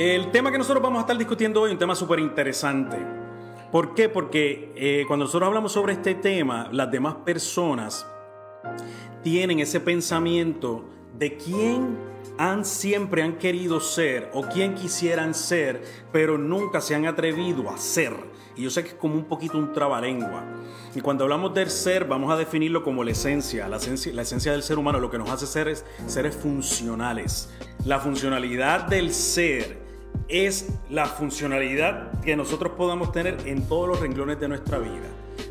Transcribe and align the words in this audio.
El 0.00 0.30
tema 0.30 0.50
que 0.50 0.56
nosotros 0.56 0.82
vamos 0.82 0.96
a 0.96 1.00
estar 1.02 1.18
discutiendo 1.18 1.60
hoy 1.60 1.68
es 1.68 1.72
un 1.74 1.78
tema 1.78 1.94
súper 1.94 2.20
interesante. 2.20 2.96
¿Por 3.70 3.94
qué? 3.94 4.08
Porque 4.08 4.72
eh, 4.74 5.04
cuando 5.06 5.26
nosotros 5.26 5.46
hablamos 5.46 5.72
sobre 5.72 5.92
este 5.92 6.14
tema, 6.14 6.70
las 6.72 6.90
demás 6.90 7.16
personas 7.16 8.06
tienen 9.22 9.60
ese 9.60 9.78
pensamiento 9.78 10.86
de 11.18 11.36
quién 11.36 11.98
han 12.38 12.64
siempre 12.64 13.22
han 13.22 13.36
querido 13.36 13.78
ser 13.78 14.30
o 14.32 14.44
quién 14.44 14.74
quisieran 14.74 15.34
ser, 15.34 15.82
pero 16.10 16.38
nunca 16.38 16.80
se 16.80 16.94
han 16.94 17.04
atrevido 17.04 17.68
a 17.68 17.76
ser. 17.76 18.14
Y 18.56 18.62
yo 18.62 18.70
sé 18.70 18.82
que 18.82 18.88
es 18.88 18.94
como 18.94 19.16
un 19.16 19.24
poquito 19.24 19.58
un 19.58 19.74
trabalengua. 19.74 20.44
Y 20.94 21.02
cuando 21.02 21.24
hablamos 21.24 21.52
del 21.52 21.68
ser, 21.68 22.06
vamos 22.06 22.32
a 22.32 22.38
definirlo 22.38 22.82
como 22.82 23.04
la 23.04 23.10
esencia. 23.10 23.68
La 23.68 23.76
esencia, 23.76 24.14
la 24.14 24.22
esencia 24.22 24.52
del 24.52 24.62
ser 24.62 24.78
humano 24.78 24.98
lo 24.98 25.10
que 25.10 25.18
nos 25.18 25.28
hace 25.28 25.46
ser 25.46 25.68
es 25.68 25.84
seres 26.06 26.34
funcionales. 26.34 27.50
La 27.84 28.00
funcionalidad 28.00 28.86
del 28.86 29.12
ser 29.12 29.79
es 30.30 30.78
la 30.88 31.06
funcionalidad 31.06 32.20
que 32.22 32.36
nosotros 32.36 32.72
podamos 32.76 33.12
tener 33.12 33.36
en 33.46 33.66
todos 33.68 33.88
los 33.88 34.00
renglones 34.00 34.40
de 34.40 34.48
nuestra 34.48 34.78
vida 34.78 35.08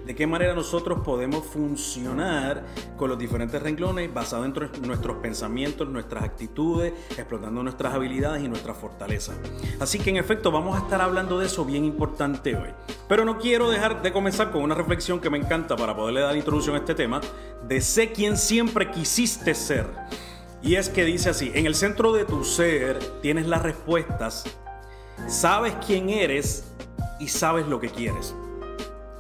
de 0.10 0.16
qué 0.16 0.26
manera 0.26 0.56
nosotros 0.56 1.02
podemos 1.06 1.46
funcionar 1.46 2.64
con 2.98 3.12
los 3.12 3.20
diferentes 3.20 3.62
renglones 3.62 4.12
basados 4.12 4.48
en 4.48 4.88
nuestros 4.88 5.18
pensamientos, 5.18 5.88
nuestras 5.88 6.24
actitudes, 6.24 6.94
explotando 7.16 7.62
nuestras 7.62 7.94
habilidades 7.94 8.44
y 8.44 8.48
nuestras 8.48 8.76
fortalezas. 8.76 9.38
Así 9.80 10.00
que 10.00 10.10
en 10.10 10.18
efecto 10.18 10.50
vamos 10.50 10.76
a 10.76 10.84
estar 10.84 11.00
hablando 11.00 11.38
de 11.38 11.46
eso 11.46 11.64
bien 11.64 11.86
importante 11.86 12.56
hoy. 12.56 12.70
Pero 13.08 13.24
no 13.24 13.38
quiero 13.38 13.70
dejar 13.70 14.02
de 14.02 14.12
comenzar 14.12 14.50
con 14.50 14.64
una 14.64 14.74
reflexión 14.74 15.20
que 15.20 15.30
me 15.30 15.38
encanta 15.38 15.76
para 15.76 15.96
poderle 15.96 16.22
dar 16.22 16.36
introducción 16.36 16.76
a 16.76 16.80
este 16.80 16.96
tema, 16.96 17.22
de 17.68 17.80
sé 17.80 18.12
quién 18.12 18.36
siempre 18.36 18.90
quisiste 18.90 19.54
ser. 19.54 19.86
Y 20.64 20.74
es 20.74 20.90
que 20.90 21.06
dice 21.06 21.30
así, 21.30 21.52
en 21.54 21.68
el 21.68 21.76
centro 21.76 22.14
de 22.14 22.26
tu 22.26 22.44
ser 22.44 22.98
tienes 23.22 23.46
las 23.46 23.62
respuestas, 23.62 24.44
sabes 25.28 25.76
quién 25.86 26.10
eres 26.10 26.72
y 27.20 27.28
sabes 27.28 27.68
lo 27.68 27.80
que 27.80 27.90
quieres. 27.90 28.36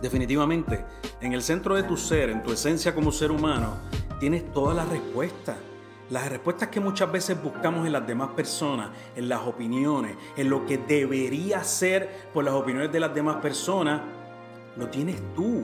Definitivamente, 0.01 0.85
en 1.21 1.33
el 1.33 1.41
centro 1.41 1.75
de 1.75 1.83
tu 1.83 1.97
ser, 1.97 2.29
en 2.29 2.41
tu 2.41 2.53
esencia 2.53 2.95
como 2.95 3.11
ser 3.11 3.31
humano, 3.31 3.77
tienes 4.19 4.51
todas 4.53 4.75
las 4.75 4.87
respuestas. 4.87 5.57
Las 6.09 6.29
respuestas 6.29 6.69
que 6.69 6.79
muchas 6.79 7.11
veces 7.11 7.41
buscamos 7.41 7.85
en 7.85 7.91
las 7.91 8.07
demás 8.07 8.29
personas, 8.29 8.89
en 9.15 9.29
las 9.29 9.41
opiniones, 9.41 10.15
en 10.37 10.49
lo 10.49 10.65
que 10.65 10.77
debería 10.77 11.63
ser 11.63 12.29
por 12.33 12.43
las 12.43 12.53
opiniones 12.53 12.91
de 12.91 12.99
las 12.99 13.13
demás 13.13 13.35
personas, 13.37 14.01
lo 14.75 14.87
tienes 14.87 15.17
tú. 15.35 15.63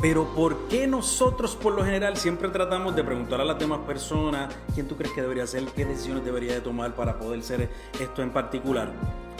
Pero 0.00 0.34
¿por 0.34 0.68
qué 0.68 0.86
nosotros 0.86 1.56
por 1.56 1.74
lo 1.74 1.84
general 1.84 2.16
siempre 2.16 2.48
tratamos 2.50 2.94
de 2.94 3.02
preguntar 3.02 3.40
a 3.40 3.44
las 3.44 3.58
demás 3.58 3.80
personas 3.86 4.54
quién 4.74 4.86
tú 4.86 4.96
crees 4.96 5.12
que 5.14 5.22
debería 5.22 5.46
ser, 5.46 5.64
qué 5.66 5.84
decisiones 5.84 6.24
debería 6.24 6.52
de 6.52 6.60
tomar 6.60 6.94
para 6.94 7.18
poder 7.18 7.42
ser 7.42 7.70
esto 7.98 8.22
en 8.22 8.30
particular? 8.30 8.92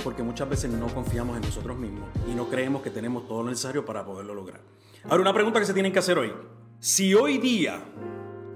porque 0.06 0.22
muchas 0.22 0.48
veces 0.48 0.70
no 0.70 0.86
confiamos 0.86 1.36
en 1.36 1.42
nosotros 1.42 1.76
mismos 1.76 2.08
y 2.30 2.34
no 2.34 2.48
creemos 2.48 2.80
que 2.82 2.90
tenemos 2.90 3.26
todo 3.26 3.42
lo 3.42 3.50
necesario 3.50 3.84
para 3.84 4.04
poderlo 4.04 4.34
lograr. 4.34 4.60
Ahora, 5.04 5.20
una 5.22 5.32
pregunta 5.32 5.58
que 5.58 5.66
se 5.66 5.74
tienen 5.74 5.92
que 5.92 5.98
hacer 5.98 6.16
hoy. 6.16 6.32
Si 6.78 7.12
hoy 7.14 7.38
día 7.38 7.80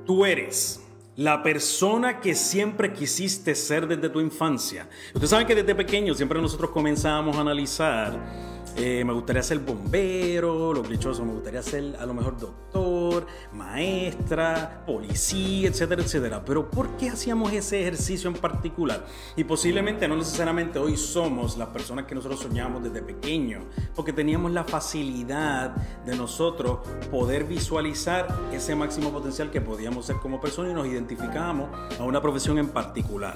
tú 0.06 0.24
eres 0.24 0.80
la 1.16 1.42
persona 1.42 2.20
que 2.20 2.34
siempre 2.34 2.92
quisiste 2.92 3.54
ser 3.54 3.86
desde 3.86 4.08
tu 4.08 4.20
infancia, 4.20 4.88
ustedes 5.08 5.30
saben 5.30 5.46
que 5.46 5.54
desde 5.54 5.74
pequeño 5.74 6.14
siempre 6.14 6.40
nosotros 6.40 6.70
comenzamos 6.70 7.36
a 7.36 7.40
analizar 7.40 8.59
eh, 8.77 9.05
me 9.05 9.12
gustaría 9.12 9.42
ser 9.42 9.58
bombero, 9.58 10.72
lo 10.72 10.83
clichoso, 10.83 11.25
me 11.25 11.33
gustaría 11.33 11.62
ser 11.62 11.97
a 11.98 12.06
lo 12.06 12.14
mejor 12.14 12.39
doctor, 12.39 13.27
maestra, 13.52 14.83
policía, 14.86 15.69
etcétera, 15.69 16.02
etcétera. 16.02 16.44
Pero 16.44 16.70
¿por 16.70 16.89
qué 16.97 17.11
hacíamos 17.11 17.52
ese 17.52 17.80
ejercicio 17.80 18.30
en 18.30 18.36
particular? 18.36 19.05
Y 19.36 19.44
posiblemente 19.44 20.06
no 20.08 20.17
necesariamente 20.17 20.78
hoy 20.78 20.97
somos 20.97 21.58
las 21.58 21.69
personas 21.69 22.06
que 22.06 22.14
nosotros 22.14 22.41
soñamos 22.41 22.83
desde 22.83 23.02
pequeño, 23.02 23.67
porque 23.94 24.12
teníamos 24.12 24.52
la 24.52 24.64
facilidad 24.64 25.74
de 26.06 26.17
nosotros 26.17 26.78
poder 27.11 27.45
visualizar 27.45 28.28
ese 28.52 28.74
máximo 28.74 29.11
potencial 29.11 29.51
que 29.51 29.61
podíamos 29.61 30.07
ser 30.07 30.17
como 30.17 30.40
persona 30.40 30.70
y 30.70 30.74
nos 30.74 30.86
identificábamos 30.86 31.68
a 31.98 32.05
una 32.05 32.23
profesión 32.23 32.58
en 32.58 32.68
particular. 32.68 33.34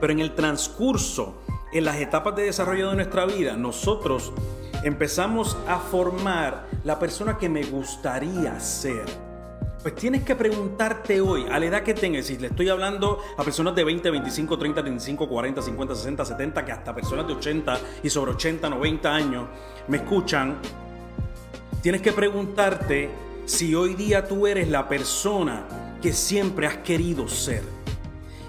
Pero 0.00 0.12
en 0.12 0.20
el 0.20 0.34
transcurso 0.34 1.34
en 1.72 1.84
las 1.84 1.96
etapas 1.96 2.34
de 2.36 2.44
desarrollo 2.44 2.90
de 2.90 2.96
nuestra 2.96 3.26
vida, 3.26 3.56
nosotros 3.56 4.32
empezamos 4.82 5.56
a 5.68 5.78
formar 5.78 6.66
la 6.84 6.98
persona 6.98 7.38
que 7.38 7.48
me 7.48 7.62
gustaría 7.64 8.58
ser. 8.60 9.04
Pues 9.82 9.94
tienes 9.94 10.24
que 10.24 10.36
preguntarte 10.36 11.20
hoy, 11.20 11.46
a 11.50 11.58
la 11.58 11.66
edad 11.66 11.82
que 11.82 11.94
tengas, 11.94 12.26
si 12.26 12.36
le 12.36 12.48
estoy 12.48 12.68
hablando 12.68 13.18
a 13.38 13.42
personas 13.42 13.74
de 13.74 13.84
20, 13.84 14.10
25, 14.10 14.58
30, 14.58 14.82
35, 14.82 15.28
40, 15.28 15.62
50, 15.62 15.94
60, 15.94 16.24
70, 16.24 16.64
que 16.64 16.72
hasta 16.72 16.94
personas 16.94 17.26
de 17.26 17.32
80 17.32 17.80
y 18.02 18.10
sobre 18.10 18.32
80, 18.32 18.68
90 18.68 19.14
años 19.14 19.44
me 19.88 19.98
escuchan, 19.98 20.58
tienes 21.82 22.02
que 22.02 22.12
preguntarte 22.12 23.10
si 23.46 23.74
hoy 23.74 23.94
día 23.94 24.28
tú 24.28 24.46
eres 24.46 24.68
la 24.68 24.86
persona 24.86 25.66
que 26.02 26.12
siempre 26.12 26.66
has 26.66 26.78
querido 26.78 27.26
ser. 27.26 27.79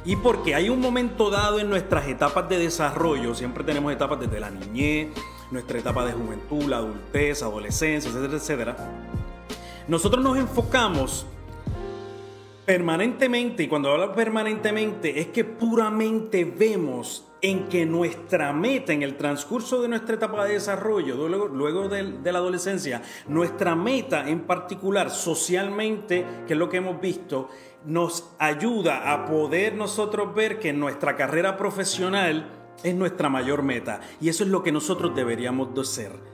Y 0.03 0.16
porque 0.16 0.56
hay 0.56 0.69
un 0.69 0.79
momento 0.79 1.29
dado 1.29 1.59
en 1.59 1.69
nuestras 1.69 2.07
etapas 2.07 2.50
de 2.50 2.57
desarrollo, 2.57 3.35
siempre 3.35 3.63
tenemos 3.63 3.94
etapas 3.94 4.19
desde 4.19 4.39
la 4.39 4.50
niñez, 4.50 5.09
nuestra 5.51 5.78
etapa 5.78 6.03
de 6.06 6.13
juventud, 6.13 6.63
la 6.63 6.78
adultez, 6.78 7.44
adolescencia, 7.44 8.09
etcétera, 8.09 8.38
etcétera. 8.38 8.75
Nosotros 9.88 10.23
nos 10.23 10.38
enfocamos 10.38 11.28
permanentemente, 12.71 13.63
y 13.63 13.67
cuando 13.67 13.91
hablo 13.91 14.13
permanentemente 14.13 15.19
es 15.19 15.27
que 15.27 15.43
puramente 15.43 16.45
vemos 16.45 17.29
en 17.41 17.67
que 17.67 17.85
nuestra 17.85 18.53
meta 18.53 18.93
en 18.93 19.03
el 19.03 19.17
transcurso 19.17 19.81
de 19.81 19.89
nuestra 19.89 20.15
etapa 20.15 20.45
de 20.45 20.53
desarrollo, 20.53 21.27
luego, 21.27 21.89
de, 21.89 22.13
de, 22.13 22.31
la 22.31 22.39
adolescencia, 22.39 23.01
nuestra 23.27 23.75
meta 23.75 24.25
en 24.29 24.47
particular 24.47 25.09
socialmente, 25.09 26.25
que 26.47 26.53
es 26.53 26.57
lo 26.57 26.69
que 26.69 26.77
hemos 26.77 27.01
visto, 27.01 27.49
nos 27.83 28.29
ayuda 28.39 29.11
a 29.11 29.25
poder 29.25 29.75
nosotros 29.75 30.33
ver 30.33 30.57
que 30.57 30.71
nuestra 30.71 31.17
carrera 31.17 31.57
profesional 31.57 32.71
es 32.85 32.95
nuestra 32.95 33.27
mayor 33.27 33.63
meta 33.63 33.99
y 34.21 34.29
eso 34.29 34.45
es 34.45 34.49
lo 34.49 34.63
que 34.63 34.71
nosotros 34.71 35.13
deberíamos 35.13 35.75
de 35.75 35.83
ser. 35.83 36.31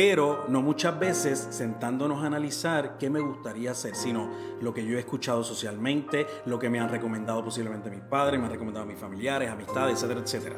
Pero 0.00 0.44
no 0.46 0.62
muchas 0.62 0.96
veces 0.96 1.48
sentándonos 1.50 2.22
a 2.22 2.26
analizar 2.28 2.98
qué 2.98 3.10
me 3.10 3.18
gustaría 3.18 3.72
hacer, 3.72 3.96
sino 3.96 4.30
lo 4.60 4.72
que 4.72 4.86
yo 4.86 4.96
he 4.96 5.00
escuchado 5.00 5.42
socialmente, 5.42 6.24
lo 6.46 6.56
que 6.56 6.70
me 6.70 6.78
han 6.78 6.88
recomendado 6.88 7.42
posiblemente 7.42 7.90
mis 7.90 8.02
padres, 8.02 8.38
me 8.38 8.46
han 8.46 8.52
recomendado 8.52 8.86
mis 8.86 8.96
familiares, 8.96 9.50
amistades, 9.50 9.94
etcétera, 9.94 10.20
etcétera. 10.20 10.56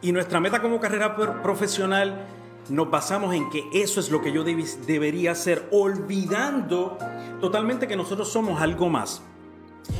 Y 0.00 0.12
nuestra 0.12 0.38
meta 0.38 0.62
como 0.62 0.78
carrera 0.78 1.16
profesional 1.42 2.24
nos 2.68 2.88
basamos 2.88 3.34
en 3.34 3.50
que 3.50 3.64
eso 3.72 3.98
es 3.98 4.12
lo 4.12 4.22
que 4.22 4.30
yo 4.30 4.44
debería 4.44 5.32
hacer, 5.32 5.68
olvidando 5.72 6.98
totalmente 7.40 7.88
que 7.88 7.96
nosotros 7.96 8.30
somos 8.30 8.62
algo 8.62 8.88
más. 8.88 9.22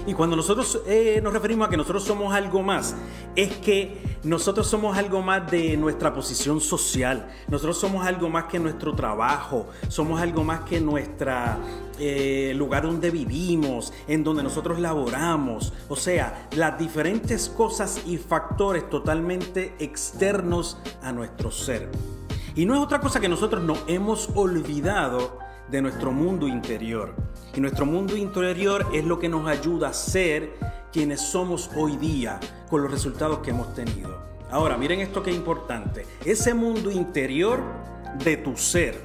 Y 0.07 0.15
cuando 0.15 0.37
nosotros 0.37 0.81
eh, 0.87 1.21
nos 1.23 1.33
referimos 1.33 1.67
a 1.67 1.71
que 1.71 1.77
nosotros 1.77 2.03
somos 2.05 2.35
algo 2.35 2.63
más, 2.63 2.95
es 3.37 3.57
que 3.59 4.19
nosotros 4.25 4.67
somos 4.67 4.97
algo 4.97 5.23
más 5.23 5.51
de 5.51 5.77
nuestra 5.77 6.13
posición 6.13 6.61
social, 6.61 7.29
nosotros 7.49 7.79
somos 7.79 8.07
algo 8.07 8.29
más 8.29 8.45
que 8.45 8.59
nuestro 8.59 8.95
trabajo, 8.95 9.69
somos 9.89 10.21
algo 10.21 10.45
más 10.45 10.61
que 10.61 10.81
nuestro 10.81 11.33
eh, 11.99 12.53
lugar 12.57 12.85
donde 12.85 13.11
vivimos, 13.11 13.93
en 14.09 14.25
donde 14.25 14.43
nosotros 14.43 14.81
laboramos, 14.81 15.73
o 15.89 15.97
sea, 15.97 16.49
las 16.57 16.79
diferentes 16.79 17.49
cosas 17.49 18.03
y 18.07 18.19
factores 18.19 18.89
totalmente 18.91 19.75
externos 19.79 20.79
a 21.03 21.13
nuestro 21.13 21.51
ser. 21.51 21.91
Y 22.55 22.67
no 22.67 22.75
es 22.75 22.81
otra 22.81 23.01
cosa 23.01 23.21
que 23.21 23.29
nosotros 23.29 23.63
nos 23.63 23.79
hemos 23.87 24.29
olvidado 24.35 25.39
de 25.71 25.81
nuestro 25.81 26.13
mundo 26.13 26.47
interior. 26.49 27.15
Y 27.55 27.61
nuestro 27.61 27.85
mundo 27.85 28.17
interior 28.17 28.87
es 28.93 29.05
lo 29.05 29.19
que 29.19 29.29
nos 29.29 29.47
ayuda 29.47 29.89
a 29.89 29.93
ser 29.93 30.55
quienes 30.93 31.21
somos 31.21 31.71
hoy 31.77 31.97
día 31.97 32.41
con 32.71 32.83
los 32.83 32.91
resultados 32.91 33.41
que 33.41 33.51
hemos 33.51 33.75
tenido. 33.75 34.23
Ahora, 34.51 34.77
miren 34.77 35.01
esto 35.01 35.23
que 35.23 35.31
es 35.31 35.37
importante. 35.37 36.07
Ese 36.25 36.55
mundo 36.55 36.91
interior 36.91 37.63
de 38.23 38.37
tu 38.37 38.57
ser 38.57 39.01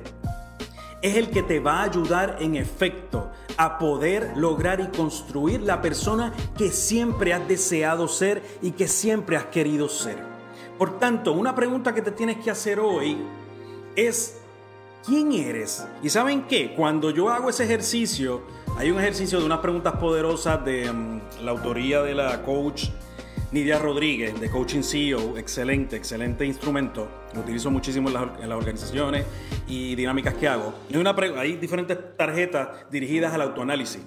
es 1.01 1.15
el 1.15 1.29
que 1.29 1.44
te 1.44 1.59
va 1.59 1.79
a 1.79 1.83
ayudar 1.83 2.38
en 2.39 2.55
efecto 2.55 3.31
a 3.57 3.77
poder 3.77 4.33
lograr 4.35 4.79
y 4.79 4.88
construir 4.88 5.61
la 5.61 5.81
persona 5.81 6.33
que 6.57 6.69
siempre 6.71 7.33
has 7.33 7.47
deseado 7.47 8.07
ser 8.07 8.43
y 8.61 8.71
que 8.71 8.88
siempre 8.88 9.38
has 9.38 9.45
querido 9.45 9.89
ser. 9.89 10.17
Por 10.77 11.00
tanto, 11.00 11.33
una 11.33 11.55
pregunta 11.55 11.93
que 11.93 12.01
te 12.01 12.11
tienes 12.11 12.38
que 12.38 12.51
hacer 12.51 12.79
hoy 12.79 13.17
es 13.95 14.39
quién 15.05 15.31
eres. 15.31 15.85
Y 16.03 16.09
saben 16.09 16.44
qué, 16.47 16.73
cuando 16.73 17.09
yo 17.11 17.29
hago 17.29 17.49
ese 17.49 17.63
ejercicio, 17.63 18.44
hay 18.77 18.91
un 18.91 18.99
ejercicio 18.99 19.39
de 19.39 19.45
unas 19.45 19.59
preguntas 19.59 19.95
poderosas 19.95 20.63
de 20.63 20.91
mm, 20.91 21.21
la 21.44 21.51
autoría 21.51 22.01
de 22.01 22.13
la 22.13 22.44
coach 22.44 22.89
Nidia 23.51 23.79
Rodríguez, 23.79 24.38
de 24.41 24.49
Coaching 24.49 24.83
CEO, 24.83 25.38
excelente, 25.38 25.95
excelente 25.95 26.45
instrumento. 26.45 27.07
Lo 27.33 27.41
utilizo 27.41 27.71
muchísimo 27.71 28.09
en 28.09 28.49
las, 28.49 28.57
organizaciones 28.57 29.25
y 29.69 29.95
dinámicas 29.95 30.33
que 30.33 30.49
hago. 30.49 30.73
Hay, 30.89 30.97
una 30.97 31.13
diferentes 31.43 31.97
tarjetas 32.17 32.89
dirigidas 32.91 33.33
al 33.33 33.41
autoanálisis. 33.41 34.01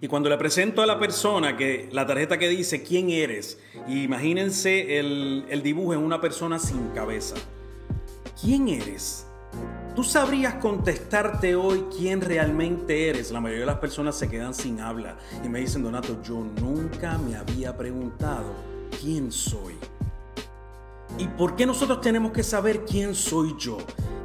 Y 0.00 0.06
cuando 0.06 0.30
le 0.30 0.38
presento 0.38 0.80
a 0.80 0.86
la 0.86 0.98
persona 0.98 1.56
que 1.56 1.88
la 1.90 2.06
tarjeta 2.06 2.38
que 2.38 2.48
dice 2.48 2.84
quién 2.84 3.10
eres, 3.10 3.58
imagínense 3.88 4.98
el, 4.98 5.44
el 5.50 5.62
dibujo 5.62 5.92
en 5.92 6.00
una 6.00 6.20
persona 6.20 6.60
sin 6.60 6.88
cabeza. 6.90 7.34
¿Quién 8.40 8.68
eres? 8.68 9.26
¿Tú 10.00 10.04
sabrías 10.04 10.54
contestarte 10.54 11.54
hoy 11.54 11.84
quién 11.94 12.22
realmente 12.22 13.10
eres? 13.10 13.30
La 13.32 13.38
mayoría 13.38 13.66
de 13.66 13.72
las 13.72 13.80
personas 13.80 14.16
se 14.16 14.30
quedan 14.30 14.54
sin 14.54 14.80
habla 14.80 15.18
y 15.44 15.48
me 15.50 15.60
dicen, 15.60 15.82
Donato, 15.82 16.22
yo 16.22 16.42
nunca 16.58 17.18
me 17.18 17.36
había 17.36 17.76
preguntado 17.76 18.46
quién 18.98 19.30
soy. 19.30 19.74
¿Y 21.18 21.26
por 21.26 21.54
qué 21.54 21.66
nosotros 21.66 22.00
tenemos 22.00 22.32
que 22.32 22.42
saber 22.42 22.86
quién 22.86 23.14
soy 23.14 23.54
yo? 23.58 23.76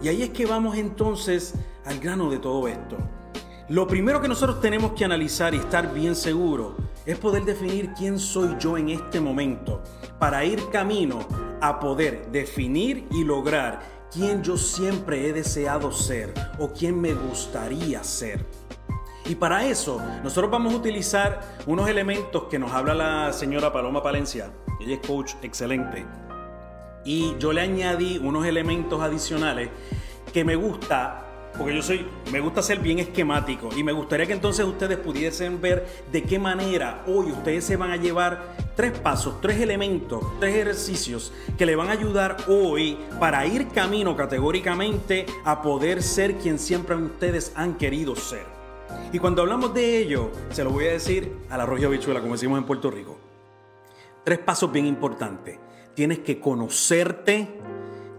Y 0.02 0.08
ahí 0.08 0.22
es 0.22 0.30
que 0.30 0.46
vamos 0.46 0.78
entonces 0.78 1.56
al 1.84 2.00
grano 2.00 2.32
de 2.32 2.40
todo 2.40 2.70
esto. 2.70 2.96
Lo 3.68 3.86
primero 3.86 4.22
que 4.22 4.30
nosotros 4.30 4.62
tenemos 4.62 4.94
que 4.94 5.04
analizar 5.04 5.54
y 5.54 5.58
estar 5.58 5.94
bien 5.94 6.16
seguro 6.16 6.78
es 7.06 7.18
poder 7.18 7.44
definir 7.44 7.92
quién 7.98 8.18
soy 8.18 8.56
yo 8.58 8.78
en 8.78 8.92
este 8.92 9.20
momento 9.20 9.84
para 10.20 10.46
ir 10.46 10.70
camino 10.70 11.20
a 11.60 11.82
poder 11.82 12.32
definir 12.32 13.08
y 13.12 13.26
lograr 13.26 13.95
quién 14.16 14.42
yo 14.42 14.56
siempre 14.58 15.28
he 15.28 15.34
deseado 15.34 15.92
ser 15.92 16.34
o 16.58 16.72
quién 16.72 17.00
me 17.00 17.14
gustaría 17.14 18.02
ser. 18.02 18.46
Y 19.26 19.36
para 19.36 19.66
eso, 19.66 20.02
nosotros 20.24 20.50
vamos 20.50 20.74
a 20.74 20.78
utilizar 20.78 21.42
unos 21.66 21.90
elementos 21.90 22.44
que 22.44 22.58
nos 22.58 22.72
habla 22.72 22.94
la 22.94 23.34
señora 23.34 23.74
Paloma 23.74 24.02
Palencia. 24.02 24.54
Ella 24.80 24.96
es 24.96 25.06
coach 25.06 25.34
excelente. 25.42 26.06
Y 27.04 27.36
yo 27.40 27.52
le 27.52 27.62
añadí 27.62 28.18
unos 28.20 28.46
elementos 28.46 29.02
adicionales 29.02 29.70
que 30.32 30.46
me 30.46 30.56
gusta 30.56 31.25
porque 31.58 31.76
yo 31.76 31.82
soy, 31.82 32.06
me 32.32 32.40
gusta 32.40 32.62
ser 32.62 32.80
bien 32.80 33.00
esquemático 33.00 33.70
y 33.76 33.84
me 33.84 33.92
gustaría 33.92 34.26
que 34.26 34.34
entonces 34.34 34.66
ustedes 34.66 34.98
pudiesen 34.98 35.62
ver 35.62 35.88
de 36.12 36.24
qué 36.24 36.38
manera 36.38 37.04
hoy 37.08 37.32
ustedes 37.32 37.64
se 37.64 37.78
van 37.78 37.92
a 37.92 37.98
llevar 37.98 38.56
tres 38.76 38.98
pasos, 39.00 39.40
tres 39.42 39.60
elementos, 39.62 40.22
tres 40.40 40.56
ejercicios 40.56 41.34
que 41.58 41.66
le 41.66 41.76
van 41.76 41.90
a 41.90 41.94
ayudar 41.94 42.38
hoy 42.48 42.98
para 43.20 43.46
ir 43.46 43.68
camino 43.70 44.16
categóricamente 44.16 45.26
a 45.44 45.62
poder 45.62 46.04
ser 46.04 46.36
quien 46.36 46.60
siempre 46.60 46.96
ustedes 46.96 47.54
han 47.56 47.76
querido 47.78 48.16
ser. 48.16 48.46
Y 49.12 49.20
cuando 49.20 49.42
hablamos 49.42 49.74
de 49.74 50.00
ello, 50.00 50.32
se 50.52 50.64
lo 50.64 50.72
voy 50.72 50.88
a 50.88 50.92
decir 50.92 51.32
a 51.50 51.58
la 51.58 51.66
roja 51.66 51.88
bichuela, 51.88 52.22
como 52.22 52.34
decimos 52.34 52.58
en 52.58 52.66
Puerto 52.66 52.92
Rico. 52.92 53.18
Tres 54.24 54.40
pasos 54.40 54.72
bien 54.72 54.86
importantes. 54.86 55.58
Tienes 55.94 56.20
que 56.20 56.40
conocerte, 56.40 57.48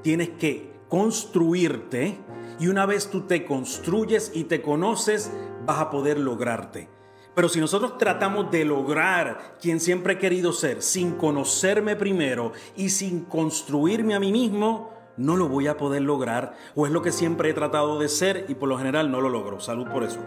tienes 0.03 0.31
que 0.31 0.71
construirte, 0.89 2.17
y 2.59 2.69
una 2.69 2.87
vez 2.87 3.11
tú 3.11 3.23
te 3.23 3.45
construyes 3.45 4.33
y 4.35 4.45
te 4.45 4.63
conoces, 4.63 5.31
vas 5.65 5.79
a 5.81 5.91
poder 5.91 6.19
lograrte. 6.19 6.89
Pero 7.35 7.51
si 7.51 7.61
nosotros 7.61 7.99
tratamos 7.99 8.51
de 8.51 8.65
lograr 8.65 9.57
quien 9.61 9.79
siempre 9.79 10.15
he 10.15 10.19
querido 10.19 10.53
ser 10.53 10.81
sin 10.81 11.13
conocerme 11.13 11.95
primero 11.95 12.53
y 12.77 12.89
sin 12.89 13.25
construirme 13.25 14.15
a 14.15 14.21
mí 14.21 14.33
mismo, 14.33 14.95
no 15.19 15.37
lo 15.37 15.49
voy 15.49 15.67
a 15.67 15.77
poder 15.77 16.01
lograr 16.01 16.55
o 16.75 16.87
es 16.87 16.93
lo 16.93 17.03
que 17.03 17.13
siempre 17.13 17.51
he 17.51 17.55
tratado 17.55 17.99
de 17.99 18.09
ser 18.09 18.47
y 18.49 18.55
por 18.55 18.71
lo 18.71 18.79
general 18.79 19.11
no 19.11 19.21
lo 19.21 19.29
logro. 19.29 19.61
Salud 19.61 19.87
por 19.87 20.03
eso. 20.03 20.21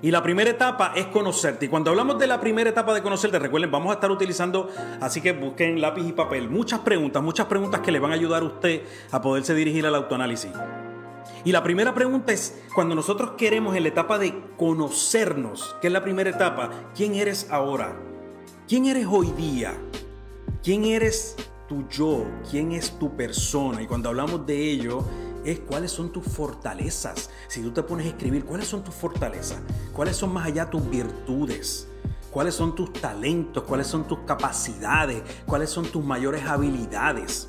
Y 0.00 0.10
la 0.10 0.22
primera 0.22 0.48
etapa 0.48 0.92
es 0.96 1.06
conocerte. 1.06 1.66
Y 1.66 1.68
cuando 1.68 1.90
hablamos 1.90 2.18
de 2.18 2.26
la 2.26 2.40
primera 2.40 2.70
etapa 2.70 2.94
de 2.94 3.02
conocerte, 3.02 3.38
recuerden, 3.38 3.70
vamos 3.70 3.90
a 3.90 3.94
estar 3.94 4.10
utilizando, 4.10 4.70
así 5.00 5.20
que 5.20 5.32
busquen 5.32 5.80
lápiz 5.80 6.06
y 6.06 6.12
papel, 6.12 6.48
muchas 6.48 6.80
preguntas, 6.80 7.22
muchas 7.22 7.46
preguntas 7.46 7.80
que 7.80 7.92
le 7.92 7.98
van 7.98 8.12
a 8.12 8.14
ayudar 8.14 8.42
a 8.42 8.46
usted 8.46 8.82
a 9.10 9.20
poderse 9.20 9.54
dirigir 9.54 9.86
al 9.86 9.94
autoanálisis. 9.96 10.52
Y 11.48 11.52
la 11.52 11.62
primera 11.62 11.94
pregunta 11.94 12.30
es, 12.30 12.60
cuando 12.74 12.94
nosotros 12.94 13.30
queremos 13.38 13.74
en 13.74 13.84
la 13.84 13.88
etapa 13.88 14.18
de 14.18 14.38
conocernos, 14.58 15.76
que 15.80 15.86
es 15.86 15.92
la 15.94 16.02
primera 16.04 16.28
etapa, 16.28 16.68
¿quién 16.94 17.14
eres 17.14 17.50
ahora? 17.50 17.98
¿Quién 18.68 18.84
eres 18.84 19.06
hoy 19.08 19.30
día? 19.30 19.72
¿Quién 20.62 20.84
eres 20.84 21.36
tu 21.66 21.88
yo? 21.88 22.26
¿Quién 22.50 22.72
es 22.72 22.98
tu 22.98 23.16
persona? 23.16 23.80
Y 23.80 23.86
cuando 23.86 24.10
hablamos 24.10 24.44
de 24.44 24.72
ello, 24.72 25.02
es 25.42 25.60
cuáles 25.60 25.90
son 25.90 26.12
tus 26.12 26.26
fortalezas. 26.26 27.30
Si 27.48 27.62
tú 27.62 27.70
te 27.70 27.82
pones 27.82 28.04
a 28.04 28.10
escribir, 28.10 28.44
¿cuáles 28.44 28.68
son 28.68 28.84
tus 28.84 28.94
fortalezas? 28.94 29.62
¿Cuáles 29.94 30.16
son 30.16 30.34
más 30.34 30.48
allá 30.48 30.68
tus 30.68 30.86
virtudes? 30.90 31.88
¿Cuáles 32.30 32.56
son 32.56 32.74
tus 32.74 32.92
talentos? 32.92 33.62
¿Cuáles 33.62 33.86
son 33.86 34.06
tus 34.06 34.18
capacidades? 34.26 35.22
¿Cuáles 35.46 35.70
son 35.70 35.86
tus 35.86 36.04
mayores 36.04 36.44
habilidades? 36.44 37.48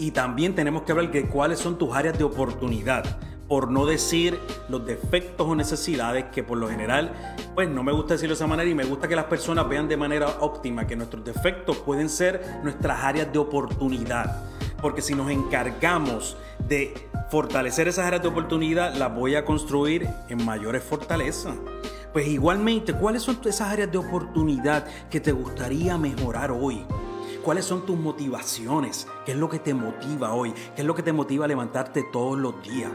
Y 0.00 0.12
también 0.12 0.54
tenemos 0.54 0.84
que 0.84 0.92
hablar 0.92 1.10
de 1.10 1.26
cuáles 1.26 1.58
son 1.58 1.76
tus 1.76 1.94
áreas 1.94 2.16
de 2.16 2.24
oportunidad, 2.24 3.04
por 3.46 3.70
no 3.70 3.84
decir 3.84 4.40
los 4.70 4.86
defectos 4.86 5.46
o 5.46 5.54
necesidades 5.54 6.24
que 6.32 6.42
por 6.42 6.56
lo 6.56 6.70
general, 6.70 7.12
pues 7.54 7.68
no 7.68 7.82
me 7.82 7.92
gusta 7.92 8.14
decirlo 8.14 8.34
de 8.34 8.36
esa 8.36 8.46
manera 8.46 8.70
y 8.70 8.74
me 8.74 8.84
gusta 8.84 9.08
que 9.08 9.14
las 9.14 9.26
personas 9.26 9.68
vean 9.68 9.88
de 9.88 9.98
manera 9.98 10.26
óptima 10.40 10.86
que 10.86 10.96
nuestros 10.96 11.22
defectos 11.22 11.76
pueden 11.76 12.08
ser 12.08 12.60
nuestras 12.62 13.04
áreas 13.04 13.30
de 13.30 13.40
oportunidad. 13.40 14.42
Porque 14.80 15.02
si 15.02 15.14
nos 15.14 15.30
encargamos 15.30 16.38
de 16.66 16.94
fortalecer 17.30 17.86
esas 17.86 18.06
áreas 18.06 18.22
de 18.22 18.28
oportunidad, 18.28 18.94
las 18.94 19.14
voy 19.14 19.34
a 19.34 19.44
construir 19.44 20.08
en 20.30 20.42
mayores 20.46 20.82
fortalezas. 20.82 21.56
Pues 22.14 22.26
igualmente, 22.26 22.94
¿cuáles 22.94 23.22
son 23.22 23.38
esas 23.44 23.68
áreas 23.68 23.92
de 23.92 23.98
oportunidad 23.98 24.86
que 25.10 25.20
te 25.20 25.32
gustaría 25.32 25.98
mejorar 25.98 26.52
hoy? 26.52 26.86
¿Cuáles 27.42 27.64
son 27.64 27.86
tus 27.86 27.96
motivaciones? 27.96 29.06
¿Qué 29.24 29.32
es 29.32 29.38
lo 29.38 29.48
que 29.48 29.58
te 29.58 29.72
motiva 29.72 30.34
hoy? 30.34 30.52
¿Qué 30.52 30.82
es 30.82 30.84
lo 30.86 30.94
que 30.94 31.02
te 31.02 31.12
motiva 31.12 31.46
a 31.46 31.48
levantarte 31.48 32.04
todos 32.12 32.38
los 32.38 32.62
días? 32.62 32.90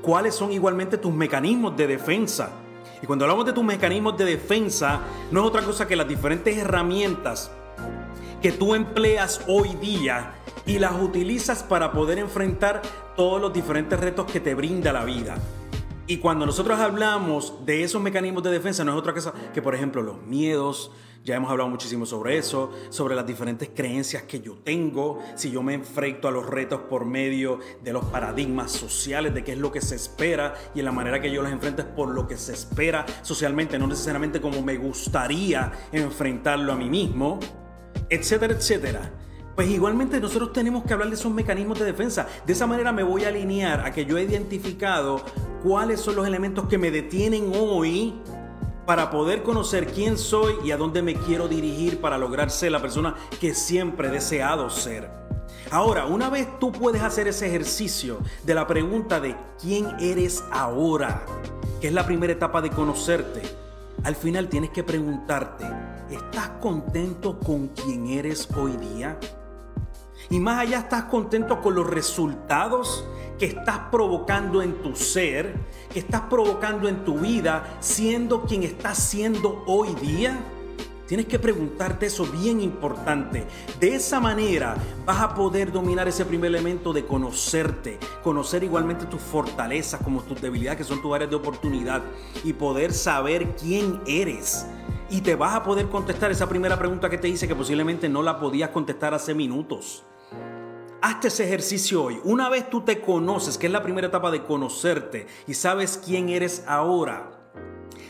¿Cuáles 0.00 0.34
son 0.34 0.52
igualmente 0.52 0.98
tus 0.98 1.12
mecanismos 1.12 1.76
de 1.76 1.88
defensa? 1.88 2.50
Y 3.02 3.06
cuando 3.06 3.24
hablamos 3.24 3.44
de 3.46 3.52
tus 3.52 3.64
mecanismos 3.64 4.16
de 4.16 4.24
defensa, 4.24 5.00
no 5.32 5.40
es 5.40 5.46
otra 5.46 5.62
cosa 5.62 5.88
que 5.88 5.96
las 5.96 6.06
diferentes 6.06 6.56
herramientas 6.56 7.50
que 8.40 8.52
tú 8.52 8.74
empleas 8.74 9.40
hoy 9.48 9.70
día 9.80 10.34
y 10.64 10.78
las 10.78 11.00
utilizas 11.00 11.64
para 11.64 11.92
poder 11.92 12.18
enfrentar 12.18 12.82
todos 13.16 13.40
los 13.40 13.52
diferentes 13.52 13.98
retos 13.98 14.26
que 14.30 14.40
te 14.40 14.54
brinda 14.54 14.92
la 14.92 15.04
vida. 15.04 15.36
Y 16.06 16.18
cuando 16.18 16.46
nosotros 16.46 16.78
hablamos 16.78 17.64
de 17.64 17.82
esos 17.84 18.02
mecanismos 18.02 18.42
de 18.42 18.50
defensa, 18.50 18.84
no 18.84 18.92
es 18.92 18.98
otra 18.98 19.14
cosa 19.14 19.32
que, 19.54 19.62
por 19.62 19.74
ejemplo, 19.74 20.02
los 20.02 20.20
miedos, 20.22 20.92
ya 21.24 21.36
hemos 21.36 21.50
hablado 21.50 21.70
muchísimo 21.70 22.04
sobre 22.04 22.36
eso, 22.36 22.72
sobre 22.90 23.14
las 23.14 23.26
diferentes 23.26 23.70
creencias 23.74 24.24
que 24.24 24.40
yo 24.40 24.56
tengo, 24.56 25.20
si 25.36 25.50
yo 25.50 25.62
me 25.62 25.74
enfrento 25.74 26.26
a 26.26 26.30
los 26.30 26.46
retos 26.46 26.80
por 26.82 27.04
medio 27.04 27.60
de 27.82 27.92
los 27.92 28.04
paradigmas 28.06 28.72
sociales, 28.72 29.32
de 29.32 29.44
qué 29.44 29.52
es 29.52 29.58
lo 29.58 29.70
que 29.70 29.80
se 29.80 29.94
espera 29.94 30.54
y 30.74 30.80
en 30.80 30.84
la 30.84 30.92
manera 30.92 31.20
que 31.20 31.30
yo 31.30 31.42
los 31.42 31.52
enfrento 31.52 31.82
es 31.82 31.88
por 31.88 32.08
lo 32.08 32.26
que 32.26 32.36
se 32.36 32.52
espera 32.52 33.06
socialmente, 33.22 33.78
no 33.78 33.86
necesariamente 33.86 34.40
como 34.40 34.62
me 34.62 34.76
gustaría 34.76 35.70
enfrentarlo 35.92 36.72
a 36.72 36.76
mí 36.76 36.90
mismo, 36.90 37.38
etcétera, 38.08 38.54
etcétera. 38.54 39.12
Pues 39.54 39.68
igualmente 39.68 40.18
nosotros 40.18 40.52
tenemos 40.52 40.82
que 40.84 40.94
hablar 40.94 41.08
de 41.10 41.14
esos 41.14 41.30
mecanismos 41.30 41.78
de 41.78 41.84
defensa. 41.84 42.26
De 42.46 42.54
esa 42.54 42.66
manera 42.66 42.90
me 42.90 43.02
voy 43.02 43.24
a 43.24 43.28
alinear 43.28 43.86
a 43.86 43.92
que 43.92 44.06
yo 44.06 44.16
he 44.16 44.22
identificado 44.22 45.22
cuáles 45.62 46.00
son 46.00 46.16
los 46.16 46.26
elementos 46.26 46.66
que 46.68 46.78
me 46.78 46.90
detienen 46.90 47.52
hoy 47.54 48.14
para 48.86 49.10
poder 49.10 49.42
conocer 49.42 49.86
quién 49.86 50.18
soy 50.18 50.54
y 50.64 50.70
a 50.70 50.76
dónde 50.76 51.02
me 51.02 51.14
quiero 51.14 51.48
dirigir 51.48 52.00
para 52.00 52.18
lograr 52.18 52.50
ser 52.50 52.72
la 52.72 52.82
persona 52.82 53.14
que 53.40 53.54
siempre 53.54 54.08
he 54.08 54.10
deseado 54.10 54.70
ser. 54.70 55.10
Ahora, 55.70 56.06
una 56.06 56.28
vez 56.28 56.58
tú 56.58 56.72
puedes 56.72 57.02
hacer 57.02 57.28
ese 57.28 57.46
ejercicio 57.46 58.18
de 58.44 58.54
la 58.54 58.66
pregunta 58.66 59.20
de 59.20 59.36
quién 59.60 59.88
eres 60.00 60.44
ahora, 60.50 61.24
que 61.80 61.88
es 61.88 61.94
la 61.94 62.04
primera 62.04 62.32
etapa 62.32 62.60
de 62.60 62.70
conocerte, 62.70 63.42
al 64.04 64.16
final 64.16 64.48
tienes 64.48 64.70
que 64.70 64.82
preguntarte, 64.82 65.64
¿estás 66.10 66.50
contento 66.60 67.38
con 67.38 67.68
quién 67.68 68.08
eres 68.08 68.48
hoy 68.56 68.76
día? 68.76 69.18
Y 70.32 70.40
más 70.40 70.60
allá 70.60 70.78
estás 70.78 71.04
contento 71.04 71.60
con 71.60 71.74
los 71.74 71.86
resultados 71.86 73.04
que 73.38 73.44
estás 73.44 73.78
provocando 73.90 74.62
en 74.62 74.80
tu 74.80 74.96
ser, 74.96 75.52
que 75.92 75.98
estás 75.98 76.22
provocando 76.22 76.88
en 76.88 77.04
tu 77.04 77.18
vida, 77.18 77.76
siendo 77.80 78.40
quien 78.44 78.62
estás 78.62 78.96
siendo 78.96 79.62
hoy 79.66 79.94
día. 79.96 80.40
Tienes 81.06 81.26
que 81.26 81.38
preguntarte 81.38 82.06
eso 82.06 82.24
bien 82.24 82.62
importante. 82.62 83.44
De 83.78 83.94
esa 83.94 84.20
manera 84.20 84.74
vas 85.04 85.20
a 85.20 85.34
poder 85.34 85.70
dominar 85.70 86.08
ese 86.08 86.24
primer 86.24 86.48
elemento 86.48 86.94
de 86.94 87.04
conocerte, 87.04 87.98
conocer 88.24 88.64
igualmente 88.64 89.04
tus 89.04 89.20
fortalezas 89.20 90.00
como 90.00 90.22
tus 90.22 90.40
debilidades 90.40 90.78
que 90.78 90.84
son 90.84 91.02
tus 91.02 91.14
áreas 91.14 91.28
de 91.28 91.36
oportunidad 91.36 92.00
y 92.42 92.54
poder 92.54 92.94
saber 92.94 93.54
quién 93.56 94.00
eres. 94.06 94.64
Y 95.10 95.20
te 95.20 95.34
vas 95.34 95.54
a 95.54 95.62
poder 95.62 95.90
contestar 95.90 96.30
esa 96.30 96.48
primera 96.48 96.78
pregunta 96.78 97.10
que 97.10 97.18
te 97.18 97.28
hice 97.28 97.46
que 97.46 97.54
posiblemente 97.54 98.08
no 98.08 98.22
la 98.22 98.40
podías 98.40 98.70
contestar 98.70 99.12
hace 99.12 99.34
minutos. 99.34 100.04
Hazte 101.04 101.28
ese 101.28 101.44
ejercicio 101.44 102.04
hoy. 102.04 102.20
Una 102.22 102.48
vez 102.48 102.70
tú 102.70 102.82
te 102.82 103.00
conoces, 103.00 103.58
que 103.58 103.66
es 103.66 103.72
la 103.72 103.82
primera 103.82 104.06
etapa 104.06 104.30
de 104.30 104.44
conocerte 104.44 105.26
y 105.48 105.54
sabes 105.54 106.00
quién 106.02 106.28
eres 106.28 106.64
ahora. 106.68 107.50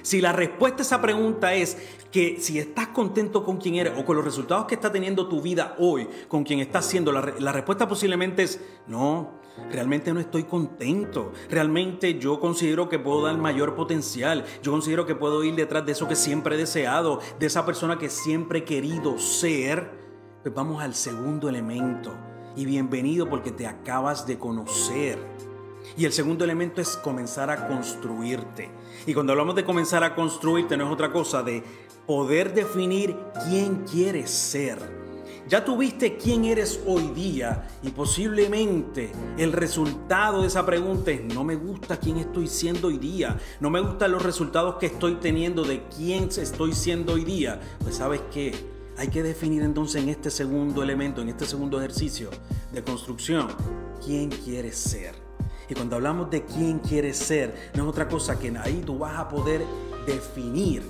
Si 0.03 0.21
la 0.21 0.33
respuesta 0.33 0.83
a 0.83 0.85
esa 0.85 1.01
pregunta 1.01 1.55
es 1.55 1.79
que 2.11 2.39
si 2.39 2.59
estás 2.59 2.89
contento 2.89 3.45
con 3.45 3.57
quién 3.57 3.77
eres 3.77 3.95
o 3.97 4.05
con 4.05 4.17
los 4.17 4.25
resultados 4.27 4.67
que 4.67 4.75
está 4.75 4.93
teniendo 4.93 5.27
tu 5.27 5.41
vida 5.41 5.75
hoy, 5.79 6.07
con 6.29 6.45
quien 6.45 6.61
estás 6.61 6.85
siendo, 6.85 7.13
la, 7.13 7.33
la 7.39 7.53
respuesta 7.53 7.89
posiblemente 7.89 8.43
es 8.43 8.61
no. 8.87 9.41
realmente 9.71 10.13
no 10.13 10.21
estoy 10.21 10.45
contento, 10.45 11.33
realmente 11.49 12.19
yo 12.19 12.41
considero 12.41 12.91
que 12.91 12.99
puedo 12.99 13.23
dar 13.23 13.39
mayor 13.39 13.75
potencial, 13.75 14.45
yo 14.63 14.71
considero 14.71 15.07
que 15.07 15.15
puedo 15.15 15.43
ir 15.45 15.55
detrás 15.55 15.87
de 15.87 15.93
eso 15.93 16.09
que 16.09 16.17
siempre 16.17 16.57
he 16.57 16.59
deseado, 16.59 17.21
de 17.39 17.47
esa 17.47 17.65
persona 17.65 17.99
que 17.99 18.11
siempre 18.11 18.59
he 18.59 18.65
querido 18.65 19.19
ser, 19.19 19.91
pues 20.43 20.55
vamos 20.55 20.83
al 20.83 20.95
segundo 20.95 21.49
elemento. 21.49 22.32
Y 22.55 22.67
bienvenido 22.67 23.31
porque 23.31 23.51
te 23.51 23.67
acabas 23.67 24.27
de 24.27 24.39
conocer. 24.39 25.19
Y 25.97 26.05
el 26.05 26.13
segundo 26.13 26.45
elemento 26.45 26.81
es 26.83 26.97
comenzar 26.97 27.51
a 27.51 27.67
construirte. 27.67 28.69
Y 29.07 29.15
cuando 29.15 29.33
hablamos 29.33 29.55
de 29.55 29.65
comenzar 29.65 30.05
a 30.05 30.15
construirte 30.15 30.77
no 30.77 30.87
es 30.87 30.93
otra 30.93 31.11
cosa 31.11 31.43
de 31.43 31.63
poder 32.07 32.53
definir 32.53 33.17
quién 33.49 33.85
quieres 33.91 34.31
ser. 34.31 34.79
Ya 35.49 35.65
tuviste 35.65 36.17
quién 36.19 36.45
eres 36.45 36.81
hoy 36.87 37.09
día 37.09 37.67
y 37.83 37.91
posiblemente 37.91 39.11
el 39.39 39.53
resultado 39.53 40.43
de 40.43 40.49
esa 40.49 40.65
pregunta 40.65 41.11
es 41.11 41.25
no 41.25 41.43
me 41.43 41.57
gusta 41.57 41.99
quién 41.99 42.19
estoy 42.19 42.47
siendo 42.47 42.89
hoy 42.89 42.99
día, 42.99 43.37
no 43.59 43.69
me 43.69 43.81
gustan 43.81 44.13
los 44.13 44.23
resultados 44.23 44.77
que 44.77 44.87
estoy 44.87 45.17
teniendo 45.17 45.65
de 45.65 45.83
quién 45.97 46.29
estoy 46.37 46.75
siendo 46.75 47.15
hoy 47.15 47.25
día. 47.25 47.61
Pues 47.83 47.97
sabes 47.97 48.21
qué, 48.33 48.55
hay 48.97 49.09
que 49.09 49.23
definir 49.23 49.63
entonces 49.63 50.03
en 50.03 50.09
este 50.09 50.31
segundo 50.31 50.83
elemento, 50.83 51.23
en 51.23 51.29
este 51.29 51.47
segundo 51.47 51.79
ejercicio 51.79 52.31
de 52.73 52.83
construcción, 52.83 53.49
quién 54.05 54.31
quieres 54.31 54.77
ser. 54.77 55.15
Y 55.69 55.75
cuando 55.75 55.97
hablamos 55.97 56.31
de 56.31 56.45
quién 56.45 56.79
quieres 56.81 57.17
ser, 57.17 57.71
no 57.75 57.85
es 57.85 57.89
otra 57.89 58.09
cosa 58.09 58.39
que 58.39 58.57
ahí 58.59 58.83
tú 58.85 58.99
vas 58.99 59.19
a 59.19 59.29
poder 59.29 59.65
definir 60.07 60.83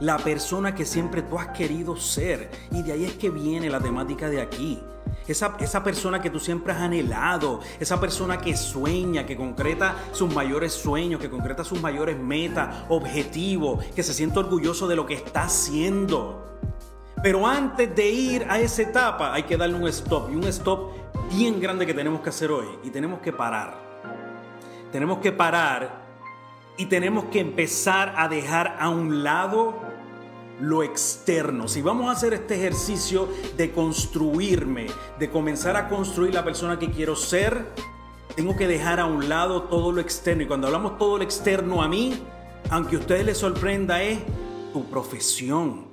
la 0.00 0.18
persona 0.18 0.74
que 0.74 0.84
siempre 0.84 1.22
tú 1.22 1.38
has 1.38 1.48
querido 1.48 1.96
ser. 1.96 2.50
Y 2.70 2.82
de 2.82 2.92
ahí 2.92 3.04
es 3.04 3.14
que 3.14 3.30
viene 3.30 3.70
la 3.70 3.80
temática 3.80 4.28
de 4.28 4.40
aquí. 4.40 4.78
Esa, 5.26 5.56
esa, 5.58 5.82
persona 5.82 6.20
que 6.20 6.30
tú 6.30 6.38
siempre 6.38 6.72
has 6.72 6.80
anhelado, 6.80 7.60
esa 7.80 7.98
persona 7.98 8.38
que 8.38 8.56
sueña, 8.56 9.26
que 9.26 9.36
concreta 9.36 9.96
sus 10.12 10.32
mayores 10.32 10.72
sueños, 10.72 11.20
que 11.20 11.30
concreta 11.30 11.64
sus 11.64 11.80
mayores 11.80 12.16
metas, 12.18 12.84
objetivos, 12.88 13.84
que 13.86 14.02
se 14.04 14.14
siente 14.14 14.38
orgulloso 14.38 14.86
de 14.86 14.96
lo 14.96 15.06
que 15.06 15.14
está 15.14 15.44
haciendo. 15.44 16.55
Pero 17.22 17.46
antes 17.46 17.94
de 17.94 18.08
ir 18.08 18.46
a 18.48 18.58
esa 18.60 18.82
etapa 18.82 19.32
hay 19.32 19.44
que 19.44 19.56
darle 19.56 19.76
un 19.76 19.88
stop 19.88 20.30
y 20.30 20.36
un 20.36 20.44
stop 20.44 20.92
bien 21.30 21.60
grande 21.60 21.86
que 21.86 21.94
tenemos 21.94 22.20
que 22.20 22.28
hacer 22.28 22.50
hoy 22.50 22.66
y 22.84 22.90
tenemos 22.90 23.20
que 23.20 23.32
parar. 23.32 23.74
Tenemos 24.92 25.18
que 25.18 25.32
parar 25.32 26.06
y 26.76 26.86
tenemos 26.86 27.24
que 27.26 27.40
empezar 27.40 28.14
a 28.16 28.28
dejar 28.28 28.76
a 28.78 28.88
un 28.88 29.24
lado 29.24 29.74
lo 30.60 30.82
externo. 30.82 31.68
Si 31.68 31.82
vamos 31.82 32.08
a 32.08 32.12
hacer 32.12 32.34
este 32.34 32.56
ejercicio 32.56 33.28
de 33.56 33.72
construirme, 33.72 34.86
de 35.18 35.30
comenzar 35.30 35.76
a 35.76 35.88
construir 35.88 36.34
la 36.34 36.44
persona 36.44 36.78
que 36.78 36.90
quiero 36.90 37.16
ser, 37.16 37.66
tengo 38.34 38.56
que 38.56 38.66
dejar 38.66 39.00
a 39.00 39.06
un 39.06 39.28
lado 39.28 39.62
todo 39.62 39.92
lo 39.92 40.00
externo. 40.00 40.42
Y 40.42 40.46
cuando 40.46 40.66
hablamos 40.66 40.98
todo 40.98 41.18
lo 41.18 41.24
externo 41.24 41.82
a 41.82 41.88
mí, 41.88 42.22
aunque 42.70 42.96
a 42.96 42.98
ustedes 42.98 43.24
les 43.24 43.38
sorprenda, 43.38 44.02
es 44.02 44.18
tu 44.72 44.84
profesión, 44.86 45.85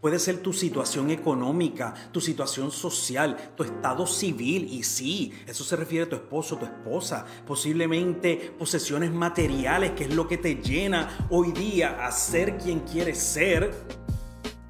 Puede 0.00 0.18
ser 0.18 0.38
tu 0.38 0.54
situación 0.54 1.10
económica, 1.10 1.92
tu 2.10 2.22
situación 2.22 2.70
social, 2.70 3.36
tu 3.54 3.64
estado 3.64 4.06
civil. 4.06 4.66
Y 4.70 4.82
sí, 4.82 5.32
eso 5.46 5.62
se 5.62 5.76
refiere 5.76 6.06
a 6.06 6.08
tu 6.08 6.16
esposo, 6.16 6.56
tu 6.56 6.64
esposa. 6.64 7.26
Posiblemente 7.46 8.54
posesiones 8.58 9.12
materiales, 9.12 9.90
que 9.92 10.04
es 10.04 10.14
lo 10.14 10.26
que 10.26 10.38
te 10.38 10.54
llena 10.56 11.26
hoy 11.28 11.52
día 11.52 12.06
a 12.06 12.12
ser 12.12 12.56
quien 12.56 12.80
quieres 12.80 13.18
ser 13.18 13.74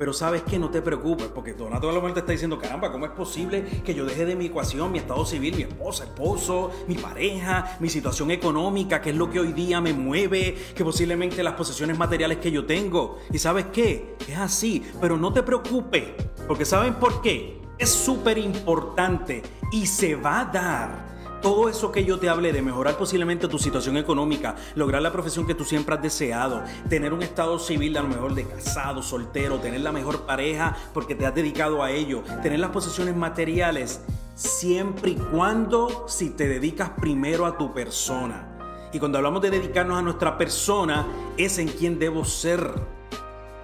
pero 0.01 0.15
sabes 0.15 0.41
que 0.41 0.59
no 0.59 0.71
te 0.71 0.81
preocupes, 0.81 1.27
porque 1.27 1.53
Donato 1.53 1.91
a 1.91 1.93
lo 1.93 2.01
mejor 2.01 2.15
te 2.15 2.21
está 2.21 2.33
diciendo, 2.33 2.59
caramba, 2.59 2.91
¿cómo 2.91 3.05
es 3.05 3.13
posible 3.13 3.83
que 3.85 3.95
yo 3.95 4.07
deje 4.07 4.25
de 4.25 4.35
mi 4.35 4.47
ecuación 4.47 4.91
mi 4.91 4.97
estado 4.97 5.27
civil, 5.27 5.55
mi 5.55 5.65
esposa, 5.65 6.05
esposo, 6.05 6.71
mi 6.89 6.95
pareja, 6.95 7.77
mi 7.81 7.91
situación 7.91 8.31
económica, 8.31 9.03
que 9.03 9.11
es 9.11 9.17
lo 9.17 9.29
que 9.29 9.41
hoy 9.41 9.53
día 9.53 9.79
me 9.83 9.93
mueve, 9.93 10.57
que 10.75 10.85
posiblemente 10.85 11.43
las 11.43 11.53
posesiones 11.53 11.99
materiales 11.99 12.39
que 12.39 12.51
yo 12.51 12.65
tengo? 12.65 13.19
Y 13.31 13.37
sabes 13.37 13.67
qué, 13.75 14.17
es 14.27 14.39
así, 14.39 14.83
pero 15.03 15.19
no 15.19 15.35
te 15.35 15.43
preocupes, 15.43 16.05
porque 16.49 16.65
¿saben 16.65 16.95
por 16.95 17.21
qué? 17.21 17.61
Es 17.77 17.91
súper 17.91 18.39
importante 18.39 19.43
y 19.71 19.85
se 19.85 20.15
va 20.15 20.41
a 20.41 20.45
dar 20.47 21.10
todo 21.41 21.69
eso 21.69 21.93
que 21.93 22.05
yo 22.05 22.19
te 22.19 22.29
hablé 22.29 22.53
de 22.53 22.63
mejorar 22.63 22.97
posiblemente 22.97 23.49
tu 23.49 23.59
situación 23.59 23.97
económica, 23.97 24.57
lograr 24.75 25.03
la 25.03 25.13
profesión 25.13 25.47
que 25.47 25.55
tú 25.55 25.65
siempre 25.65 25.95
has 25.95 26.03
deseado, 26.03 26.63
tener 26.89 27.13
un 27.13 27.23
estado 27.23 27.59
civil 27.59 27.97
a 27.97 28.03
lo 28.03 28.09
mejor 28.09 28.35
de 28.35 28.47
casado, 28.47 29.03
soltero, 29.03 29.59
tener 29.59 29.81
la 29.81 29.93
mejor 29.93 30.23
pareja 30.23 30.77
porque 30.93 31.15
te 31.15 31.27
has 31.27 31.35
dedicado 31.35 31.83
a 31.83 31.91
ello, 31.91 32.23
tener 32.43 32.61
las 32.61 32.71
posesiones 32.71 33.17
materiales, 33.17 34.01
siempre 34.35 35.13
y 35.13 35.17
cuando 35.17 36.07
si 36.09 36.31
te 36.31 36.49
dedicas 36.49 36.91
primero 37.01 37.47
a 37.47 37.57
tu 37.59 37.73
persona. 37.73 38.47
Y 38.93 38.99
cuando 38.99 39.19
hablamos 39.19 39.43
de 39.43 39.51
dedicarnos 39.51 39.99
a 39.99 40.03
nuestra 40.03 40.37
persona, 40.37 41.07
es 41.37 41.59
en 41.59 41.69
quien 41.69 41.99
debo 41.99 42.25
ser 42.25 43.00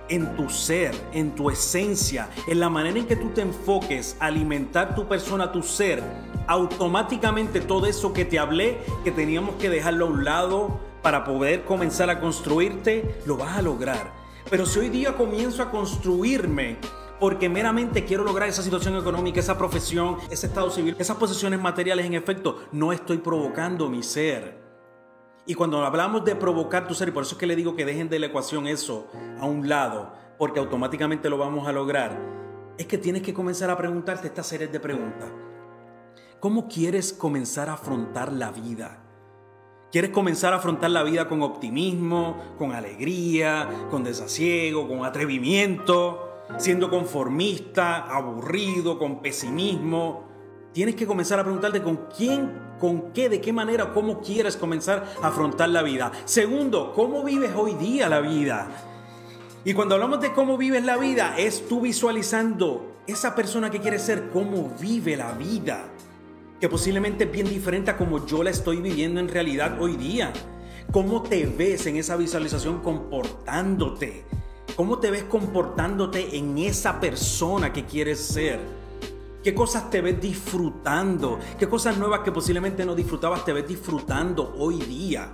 en 0.08 0.36
tu 0.36 0.48
ser, 0.48 0.94
en 1.12 1.34
tu 1.34 1.50
esencia, 1.50 2.28
en 2.46 2.60
la 2.60 2.68
manera 2.68 2.98
en 2.98 3.06
que 3.06 3.16
tú 3.16 3.30
te 3.30 3.42
enfoques 3.42 4.16
alimentar 4.20 4.94
tu 4.94 5.06
persona, 5.06 5.52
tu 5.52 5.62
ser, 5.62 6.02
automáticamente 6.46 7.60
todo 7.60 7.86
eso 7.86 8.12
que 8.12 8.24
te 8.24 8.38
hablé, 8.38 8.78
que 9.04 9.10
teníamos 9.10 9.56
que 9.56 9.70
dejarlo 9.70 10.06
a 10.06 10.10
un 10.10 10.24
lado 10.24 10.80
para 11.02 11.24
poder 11.24 11.64
comenzar 11.64 12.10
a 12.10 12.20
construirte, 12.20 13.20
lo 13.26 13.36
vas 13.36 13.56
a 13.56 13.62
lograr. 13.62 14.12
Pero 14.50 14.66
si 14.66 14.78
hoy 14.78 14.88
día 14.88 15.16
comienzo 15.16 15.62
a 15.62 15.70
construirme 15.70 16.78
porque 17.18 17.48
meramente 17.48 18.04
quiero 18.04 18.24
lograr 18.24 18.48
esa 18.48 18.62
situación 18.62 18.96
económica, 18.96 19.40
esa 19.40 19.56
profesión, 19.56 20.18
ese 20.30 20.46
estado 20.46 20.70
civil, 20.70 20.96
esas 20.98 21.16
posesiones 21.16 21.60
materiales, 21.60 22.06
en 22.06 22.14
efecto, 22.14 22.64
no 22.72 22.92
estoy 22.92 23.18
provocando 23.18 23.88
mi 23.88 24.02
ser. 24.02 24.65
Y 25.46 25.54
cuando 25.54 25.84
hablamos 25.84 26.24
de 26.24 26.34
provocar 26.34 26.88
tu 26.88 26.94
ser, 26.94 27.08
y 27.08 27.12
por 27.12 27.22
eso 27.22 27.36
es 27.36 27.38
que 27.38 27.46
le 27.46 27.54
digo 27.54 27.76
que 27.76 27.84
dejen 27.84 28.08
de 28.08 28.18
la 28.18 28.26
ecuación 28.26 28.66
eso 28.66 29.08
a 29.38 29.46
un 29.46 29.68
lado, 29.68 30.12
porque 30.38 30.58
automáticamente 30.58 31.30
lo 31.30 31.38
vamos 31.38 31.68
a 31.68 31.72
lograr, 31.72 32.18
es 32.76 32.86
que 32.86 32.98
tienes 32.98 33.22
que 33.22 33.32
comenzar 33.32 33.70
a 33.70 33.76
preguntarte 33.76 34.26
esta 34.26 34.42
serie 34.42 34.66
de 34.66 34.80
preguntas. 34.80 35.30
¿Cómo 36.40 36.66
quieres 36.66 37.12
comenzar 37.12 37.68
a 37.68 37.74
afrontar 37.74 38.32
la 38.32 38.50
vida? 38.50 39.02
¿Quieres 39.92 40.10
comenzar 40.10 40.52
a 40.52 40.56
afrontar 40.56 40.90
la 40.90 41.04
vida 41.04 41.28
con 41.28 41.42
optimismo, 41.42 42.36
con 42.58 42.72
alegría, 42.72 43.68
con 43.90 44.02
desasiego, 44.02 44.88
con 44.88 45.04
atrevimiento, 45.04 46.42
siendo 46.58 46.90
conformista, 46.90 47.98
aburrido, 47.98 48.98
con 48.98 49.22
pesimismo? 49.22 50.24
Tienes 50.76 50.94
que 50.94 51.06
comenzar 51.06 51.40
a 51.40 51.42
preguntarte 51.42 51.82
con 51.82 52.00
quién 52.14 52.52
con 52.78 53.12
qué, 53.12 53.30
de 53.30 53.40
qué 53.40 53.50
manera, 53.50 53.94
cómo 53.94 54.20
quieres 54.20 54.58
comenzar 54.58 55.06
a 55.22 55.28
afrontar 55.28 55.70
la 55.70 55.82
vida. 55.82 56.12
Segundo, 56.26 56.92
cómo 56.94 57.24
vives 57.24 57.52
hoy 57.56 57.72
día 57.76 58.10
la 58.10 58.20
vida. 58.20 58.68
Y 59.64 59.72
cuando 59.72 59.94
hablamos 59.94 60.20
de 60.20 60.34
cómo 60.34 60.58
vives 60.58 60.84
la 60.84 60.98
vida, 60.98 61.34
es 61.38 61.66
tú 61.66 61.80
visualizando 61.80 62.98
esa 63.06 63.34
persona 63.34 63.70
que 63.70 63.80
quieres 63.80 64.02
ser, 64.02 64.28
cómo 64.28 64.70
vive 64.78 65.16
la 65.16 65.32
vida. 65.32 65.88
Que 66.60 66.68
posiblemente 66.68 67.24
es 67.24 67.32
bien 67.32 67.48
diferente 67.48 67.92
a 67.92 67.96
como 67.96 68.26
yo 68.26 68.42
la 68.42 68.50
estoy 68.50 68.82
viviendo 68.82 69.18
en 69.18 69.28
realidad 69.28 69.80
hoy 69.80 69.96
día. 69.96 70.30
¿Cómo 70.92 71.22
te 71.22 71.46
ves 71.46 71.86
en 71.86 71.96
esa 71.96 72.16
visualización 72.16 72.82
comportándote? 72.82 74.26
¿Cómo 74.76 74.98
te 74.98 75.10
ves 75.10 75.24
comportándote 75.24 76.36
en 76.36 76.58
esa 76.58 77.00
persona 77.00 77.72
que 77.72 77.86
quieres 77.86 78.20
ser? 78.20 78.75
¿Qué 79.46 79.54
cosas 79.54 79.88
te 79.90 80.00
ves 80.00 80.20
disfrutando? 80.20 81.38
¿Qué 81.56 81.68
cosas 81.68 81.96
nuevas 81.96 82.22
que 82.22 82.32
posiblemente 82.32 82.84
no 82.84 82.96
disfrutabas 82.96 83.44
te 83.44 83.52
ves 83.52 83.68
disfrutando 83.68 84.56
hoy 84.58 84.80
día? 84.80 85.30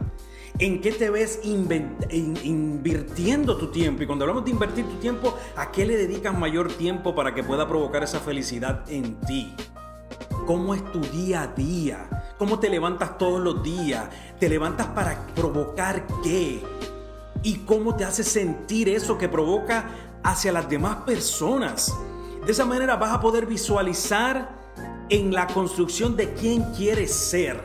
¿En 0.58 0.82
qué 0.82 0.92
te 0.92 1.08
ves 1.08 1.40
invirtiendo 1.42 3.56
tu 3.56 3.68
tiempo? 3.68 4.02
Y 4.02 4.06
cuando 4.06 4.24
hablamos 4.24 4.44
de 4.44 4.50
invertir 4.50 4.84
tu 4.84 4.96
tiempo, 4.96 5.34
¿a 5.56 5.72
qué 5.72 5.86
le 5.86 5.96
dedicas 5.96 6.38
mayor 6.38 6.70
tiempo 6.74 7.14
para 7.14 7.34
que 7.34 7.42
pueda 7.42 7.66
provocar 7.66 8.02
esa 8.02 8.20
felicidad 8.20 8.84
en 8.86 9.18
ti? 9.20 9.54
¿Cómo 10.46 10.74
es 10.74 10.84
tu 10.92 11.00
día 11.00 11.44
a 11.44 11.46
día? 11.46 12.34
¿Cómo 12.36 12.58
te 12.58 12.68
levantas 12.68 13.16
todos 13.16 13.40
los 13.40 13.62
días? 13.62 14.10
¿Te 14.38 14.50
levantas 14.50 14.88
para 14.88 15.24
provocar 15.34 16.06
qué? 16.22 16.62
¿Y 17.42 17.60
cómo 17.60 17.96
te 17.96 18.04
hace 18.04 18.24
sentir 18.24 18.90
eso 18.90 19.16
que 19.16 19.30
provoca 19.30 19.88
hacia 20.22 20.52
las 20.52 20.68
demás 20.68 20.96
personas? 20.96 21.94
De 22.44 22.50
esa 22.50 22.64
manera 22.64 22.96
vas 22.96 23.12
a 23.12 23.20
poder 23.20 23.46
visualizar 23.46 24.50
en 25.08 25.32
la 25.32 25.46
construcción 25.46 26.16
de 26.16 26.34
quién 26.34 26.72
quieres 26.74 27.12
ser. 27.12 27.62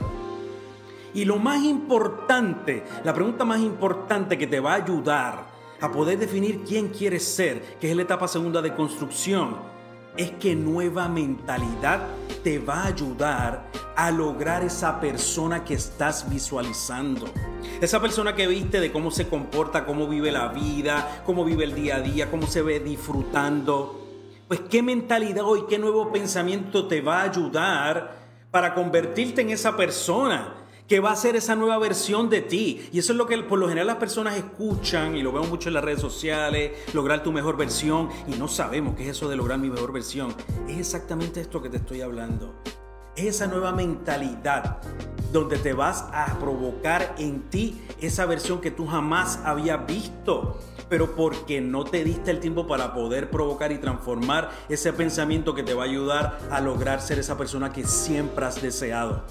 Y 1.16 1.26
lo 1.26 1.38
más 1.38 1.64
importante, 1.64 2.84
la 3.04 3.12
pregunta 3.12 3.44
más 3.44 3.60
importante 3.60 4.38
que 4.38 4.46
te 4.46 4.60
va 4.60 4.74
a 4.74 4.76
ayudar 4.76 5.48
a 5.82 5.92
poder 5.92 6.20
definir 6.20 6.64
quién 6.64 6.90
quieres 6.90 7.24
ser, 7.24 7.78
que 7.80 7.90
es 7.90 7.96
la 7.96 8.04
etapa 8.04 8.28
segunda 8.28 8.62
de 8.62 8.76
construcción, 8.76 9.56
es 10.16 10.32
que 10.32 10.56
nueva 10.56 11.08
mentalidad 11.08 12.02
te 12.44 12.60
va 12.60 12.84
a 12.84 12.88
ayudar 12.88 13.72
a 13.96 14.12
lograr 14.12 14.64
esa 14.64 15.00
persona 15.00 15.64
que 15.64 15.74
estás 15.74 16.30
visualizando. 16.30 17.26
Esa 17.82 18.00
persona 18.00 18.36
que 18.36 18.46
viste 18.46 18.80
de 18.80 18.92
cómo 18.92 19.10
se 19.10 19.28
comporta, 19.28 19.88
cómo 19.88 20.08
vive 20.08 20.32
la 20.32 20.50
vida, 20.50 21.24
cómo 21.26 21.44
vive 21.46 21.64
el 21.64 21.74
día 21.74 21.96
a 21.96 22.02
día, 22.02 22.30
cómo 22.30 22.46
se 22.46 22.62
ve 22.62 22.80
disfrutando 22.80 24.07
pues 24.48 24.62
qué 24.70 24.82
mentalidad 24.82 25.44
hoy, 25.44 25.66
qué 25.68 25.78
nuevo 25.78 26.12
pensamiento 26.12 26.88
te 26.88 27.02
va 27.02 27.22
a 27.22 27.30
ayudar 27.30 28.16
para 28.52 28.74
convertirte 28.74 29.42
en 29.42 29.50
esa 29.50 29.76
persona 29.76 30.56
que 30.88 31.02
va 31.02 31.12
a 31.12 31.16
ser 31.18 31.36
esa 31.36 31.56
nueva 31.56 31.78
versión 31.78 32.30
de 32.30 32.42
ti. 32.42 32.90
Y 32.94 33.00
eso 33.00 33.12
es 33.12 33.18
lo 33.18 33.28
que 33.28 33.38
por 33.40 33.60
lo 33.60 33.68
general 33.68 33.88
las 33.88 33.98
personas 33.98 34.38
escuchan 34.38 35.18
y 35.18 35.22
lo 35.22 35.34
vemos 35.34 35.50
mucho 35.50 35.70
en 35.70 35.74
las 35.74 35.84
redes 35.84 36.00
sociales, 36.00 36.72
lograr 36.94 37.24
tu 37.24 37.34
mejor 37.34 37.58
versión 37.58 38.10
y 38.28 38.36
no 38.36 38.48
sabemos 38.48 38.96
qué 38.96 39.04
es 39.04 39.10
eso 39.10 39.28
de 39.28 39.36
lograr 39.36 39.60
mi 39.60 39.70
mejor 39.70 39.92
versión. 39.92 40.34
Es 40.68 40.78
exactamente 40.78 41.42
esto 41.42 41.62
que 41.62 41.70
te 41.70 41.78
estoy 41.78 42.02
hablando. 42.02 42.56
Es 43.18 43.36
esa 43.36 43.48
nueva 43.48 43.72
mentalidad 43.72 44.78
donde 45.34 45.58
te 45.58 45.74
vas 45.74 46.06
a 46.14 46.38
provocar 46.40 47.16
en 47.18 47.50
ti 47.50 47.82
esa 48.00 48.26
versión 48.26 48.62
que 48.62 48.72
tú 48.72 48.86
jamás 48.86 49.40
habías 49.44 49.86
visto 49.86 50.60
pero 50.90 51.16
porque 51.16 51.62
no 51.62 51.84
te 51.84 52.04
diste 52.04 52.32
el 52.32 52.40
tiempo 52.40 52.68
para 52.68 52.94
poder 52.94 53.30
provocar 53.30 53.72
y 53.72 53.78
transformar 53.78 54.52
ese 54.70 54.94
pensamiento 54.94 55.54
que 55.54 55.64
te 55.64 55.74
va 55.74 55.84
a 55.84 55.88
ayudar 55.88 56.40
a 56.50 56.62
lograr 56.62 57.02
ser 57.02 57.20
esa 57.20 57.38
persona 57.38 57.74
que 57.74 57.86
siempre 57.86 58.46
has 58.46 58.62
deseado. 58.62 59.24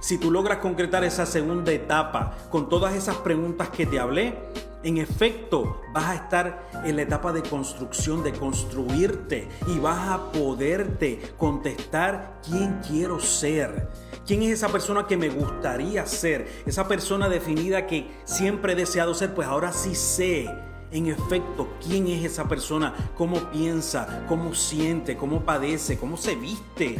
Si 0.00 0.18
tú 0.18 0.30
logras 0.30 0.58
concretar 0.58 1.04
esa 1.04 1.26
segunda 1.26 1.72
etapa 1.72 2.36
con 2.50 2.68
todas 2.68 2.94
esas 2.94 3.16
preguntas 3.16 3.68
que 3.70 3.86
te 3.86 3.98
hablé, 3.98 4.38
en 4.82 4.98
efecto 4.98 5.80
vas 5.92 6.04
a 6.04 6.14
estar 6.14 6.70
en 6.84 6.96
la 6.96 7.02
etapa 7.02 7.32
de 7.32 7.42
construcción, 7.42 8.22
de 8.22 8.32
construirte 8.32 9.48
y 9.66 9.78
vas 9.78 10.08
a 10.08 10.32
poderte 10.32 11.20
contestar 11.36 12.40
quién 12.46 12.80
quiero 12.86 13.20
ser. 13.20 13.88
¿Quién 14.26 14.42
es 14.42 14.50
esa 14.50 14.68
persona 14.68 15.06
que 15.06 15.16
me 15.16 15.30
gustaría 15.30 16.06
ser? 16.06 16.48
Esa 16.66 16.86
persona 16.86 17.28
definida 17.28 17.86
que 17.86 18.10
siempre 18.24 18.74
he 18.74 18.76
deseado 18.76 19.14
ser, 19.14 19.34
pues 19.34 19.48
ahora 19.48 19.72
sí 19.72 19.94
sé 19.94 20.48
en 20.90 21.06
efecto 21.06 21.68
quién 21.86 22.06
es 22.06 22.24
esa 22.24 22.48
persona, 22.48 22.94
cómo 23.16 23.50
piensa, 23.50 24.24
cómo 24.28 24.54
siente, 24.54 25.16
cómo 25.16 25.44
padece, 25.44 25.98
cómo 25.98 26.16
se 26.16 26.34
viste, 26.34 26.96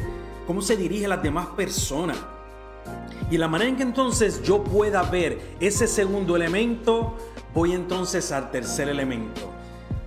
cómo 0.47 0.63
se 0.63 0.77
dirige 0.77 1.07
a 1.07 1.11
las 1.11 1.23
demás 1.23 1.49
personas. 1.49 2.17
Y 3.30 3.37
la 3.37 3.49
manera 3.49 3.68
en 3.68 3.76
que 3.76 3.83
entonces 3.83 4.42
yo 4.42 4.64
pueda 4.64 5.02
ver 5.02 5.38
ese 5.61 5.87
segundo 5.87 6.35
elemento, 6.35 7.16
voy 7.54 7.73
entonces 7.73 8.33
al 8.33 8.50
tercer 8.50 8.88
elemento, 8.88 9.50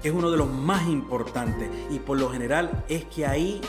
que 0.01 0.09
es 0.09 0.13
uno 0.13 0.31
de 0.31 0.38
los 0.38 0.50
más 0.50 0.88
importantes. 0.88 1.69
Y 1.91 2.00
por 2.00 2.19
lo 2.19 2.29
general 2.29 2.83
es 2.89 3.05
que 3.05 3.25
ahí 3.27 3.61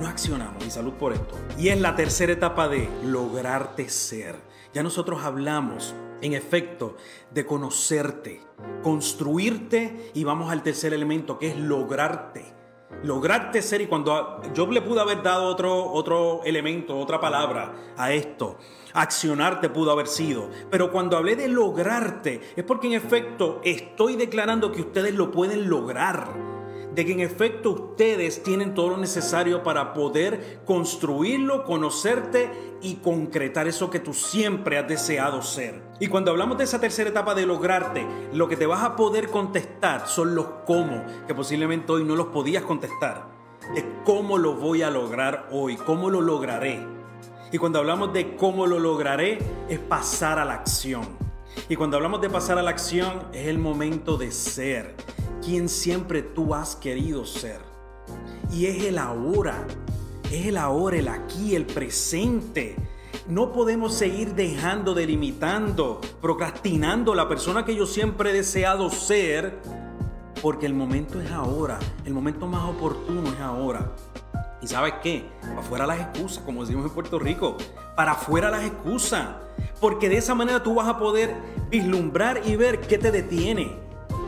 no 0.00 0.08
accionamos. 0.08 0.64
Y 0.66 0.70
salud 0.70 0.94
por 0.94 1.12
esto. 1.12 1.36
Y 1.58 1.68
es 1.68 1.80
la 1.80 1.94
tercera 1.94 2.32
etapa 2.32 2.68
de 2.68 2.88
lograrte 3.04 3.88
ser. 3.88 4.36
Ya 4.72 4.82
nosotros 4.82 5.22
hablamos, 5.22 5.94
en 6.20 6.32
efecto, 6.32 6.96
de 7.32 7.46
conocerte, 7.46 8.40
construirte 8.82 10.10
y 10.14 10.24
vamos 10.24 10.50
al 10.50 10.62
tercer 10.62 10.92
elemento 10.94 11.38
que 11.38 11.48
es 11.48 11.56
lograrte 11.56 12.53
lograrte 13.04 13.62
ser 13.62 13.82
y 13.82 13.86
cuando 13.86 14.40
yo 14.54 14.66
le 14.66 14.80
pude 14.82 15.00
haber 15.00 15.22
dado 15.22 15.46
otro, 15.46 15.92
otro 15.92 16.40
elemento, 16.44 16.98
otra 16.98 17.20
palabra 17.20 17.72
a 17.96 18.12
esto, 18.12 18.58
accionarte 18.94 19.68
pudo 19.68 19.92
haber 19.92 20.06
sido, 20.06 20.48
pero 20.70 20.90
cuando 20.90 21.16
hablé 21.16 21.36
de 21.36 21.48
lograrte 21.48 22.40
es 22.56 22.64
porque 22.64 22.86
en 22.86 22.94
efecto 22.94 23.60
estoy 23.62 24.16
declarando 24.16 24.72
que 24.72 24.80
ustedes 24.80 25.14
lo 25.14 25.30
pueden 25.30 25.68
lograr 25.68 26.53
de 26.94 27.04
que 27.04 27.12
en 27.12 27.20
efecto 27.20 27.70
ustedes 27.70 28.42
tienen 28.42 28.74
todo 28.74 28.90
lo 28.90 28.96
necesario 28.96 29.62
para 29.62 29.92
poder 29.94 30.60
construirlo, 30.64 31.64
conocerte 31.64 32.50
y 32.82 32.96
concretar 32.96 33.66
eso 33.66 33.90
que 33.90 33.98
tú 33.98 34.14
siempre 34.14 34.78
has 34.78 34.86
deseado 34.86 35.42
ser. 35.42 35.82
Y 35.98 36.06
cuando 36.06 36.30
hablamos 36.30 36.56
de 36.58 36.64
esa 36.64 36.80
tercera 36.80 37.10
etapa 37.10 37.34
de 37.34 37.46
lograrte, 37.46 38.06
lo 38.32 38.48
que 38.48 38.56
te 38.56 38.66
vas 38.66 38.84
a 38.84 38.94
poder 38.94 39.28
contestar 39.28 40.06
son 40.06 40.34
los 40.34 40.46
cómo, 40.66 41.04
que 41.26 41.34
posiblemente 41.34 41.90
hoy 41.90 42.04
no 42.04 42.14
los 42.14 42.26
podías 42.26 42.62
contestar. 42.62 43.26
Es 43.74 43.84
cómo 44.04 44.38
lo 44.38 44.54
voy 44.54 44.82
a 44.82 44.90
lograr 44.90 45.48
hoy, 45.50 45.76
cómo 45.76 46.10
lo 46.10 46.20
lograré. 46.20 46.86
Y 47.50 47.58
cuando 47.58 47.78
hablamos 47.78 48.12
de 48.12 48.36
cómo 48.36 48.66
lo 48.66 48.78
lograré, 48.78 49.38
es 49.68 49.78
pasar 49.78 50.38
a 50.38 50.44
la 50.44 50.54
acción. 50.54 51.06
Y 51.68 51.76
cuando 51.76 51.96
hablamos 51.96 52.20
de 52.20 52.28
pasar 52.28 52.58
a 52.58 52.62
la 52.62 52.70
acción, 52.70 53.28
es 53.32 53.46
el 53.46 53.58
momento 53.58 54.16
de 54.16 54.30
ser 54.30 54.94
quien 55.44 55.68
siempre 55.68 56.22
tú 56.22 56.54
has 56.54 56.76
querido 56.76 57.24
ser. 57.26 57.60
Y 58.52 58.66
es 58.66 58.84
el 58.84 58.98
ahora, 58.98 59.66
es 60.30 60.46
el 60.46 60.56
ahora, 60.56 60.96
el 60.96 61.08
aquí, 61.08 61.54
el 61.54 61.66
presente. 61.66 62.76
No 63.28 63.52
podemos 63.52 63.94
seguir 63.94 64.34
dejando, 64.34 64.94
delimitando, 64.94 66.00
procrastinando 66.20 67.14
la 67.14 67.28
persona 67.28 67.64
que 67.64 67.74
yo 67.74 67.86
siempre 67.86 68.30
he 68.30 68.32
deseado 68.32 68.90
ser, 68.90 69.58
porque 70.42 70.66
el 70.66 70.74
momento 70.74 71.20
es 71.20 71.30
ahora, 71.30 71.78
el 72.04 72.12
momento 72.12 72.46
más 72.46 72.68
oportuno 72.68 73.32
es 73.32 73.40
ahora. 73.40 73.92
¿Y 74.60 74.66
sabes 74.66 74.94
qué? 75.02 75.26
Para 75.42 75.60
afuera 75.60 75.86
las 75.86 76.00
excusas, 76.00 76.42
como 76.42 76.62
decimos 76.62 76.86
en 76.86 76.90
Puerto 76.92 77.18
Rico. 77.18 77.58
Para 77.96 78.12
afuera 78.12 78.50
las 78.50 78.64
excusas. 78.64 79.28
Porque 79.78 80.08
de 80.08 80.16
esa 80.16 80.34
manera 80.34 80.62
tú 80.62 80.74
vas 80.74 80.88
a 80.88 80.98
poder 80.98 81.34
vislumbrar 81.70 82.40
y 82.46 82.56
ver 82.56 82.80
qué 82.80 82.96
te 82.96 83.10
detiene. 83.10 83.83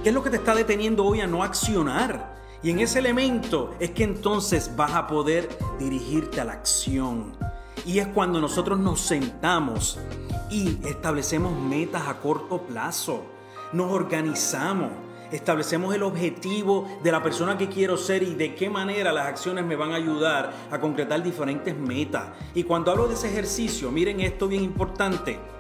¿Qué 0.07 0.11
es 0.11 0.15
lo 0.15 0.23
que 0.23 0.31
te 0.31 0.37
está 0.37 0.55
deteniendo 0.55 1.05
hoy 1.05 1.21
a 1.21 1.27
no 1.27 1.43
accionar? 1.43 2.37
Y 2.63 2.71
en 2.71 2.79
ese 2.79 3.01
elemento 3.01 3.75
es 3.81 3.91
que 3.91 4.05
entonces 4.05 4.71
vas 4.77 4.95
a 4.95 5.09
poder 5.09 5.49
dirigirte 5.81 6.41
a 6.41 6.45
la 6.45 6.53
acción. 6.53 7.33
Y 7.85 7.99
es 7.99 8.07
cuando 8.07 8.41
nosotros 8.41 8.79
nos 8.79 9.01
sentamos 9.01 9.99
y 10.49 10.79
establecemos 10.87 11.61
metas 11.61 12.07
a 12.07 12.21
corto 12.21 12.63
plazo. 12.63 13.25
Nos 13.73 13.91
organizamos, 13.91 14.93
establecemos 15.33 15.93
el 15.93 16.05
objetivo 16.05 16.89
de 17.03 17.11
la 17.11 17.21
persona 17.21 17.59
que 17.59 17.69
quiero 17.69 17.97
ser 17.97 18.23
y 18.23 18.37
de 18.37 18.55
qué 18.55 18.71
manera 18.71 19.13
las 19.13 19.27
acciones 19.27 19.65
me 19.65 19.75
van 19.75 19.91
a 19.91 19.97
ayudar 19.97 20.53
a 20.71 20.79
concretar 20.79 21.21
diferentes 21.21 21.77
metas. 21.77 22.29
Y 22.55 22.63
cuando 22.63 22.93
hablo 22.93 23.09
de 23.09 23.15
ese 23.15 23.29
ejercicio, 23.29 23.91
miren 23.91 24.21
esto 24.21 24.47
bien 24.47 24.63
importante 24.63 25.56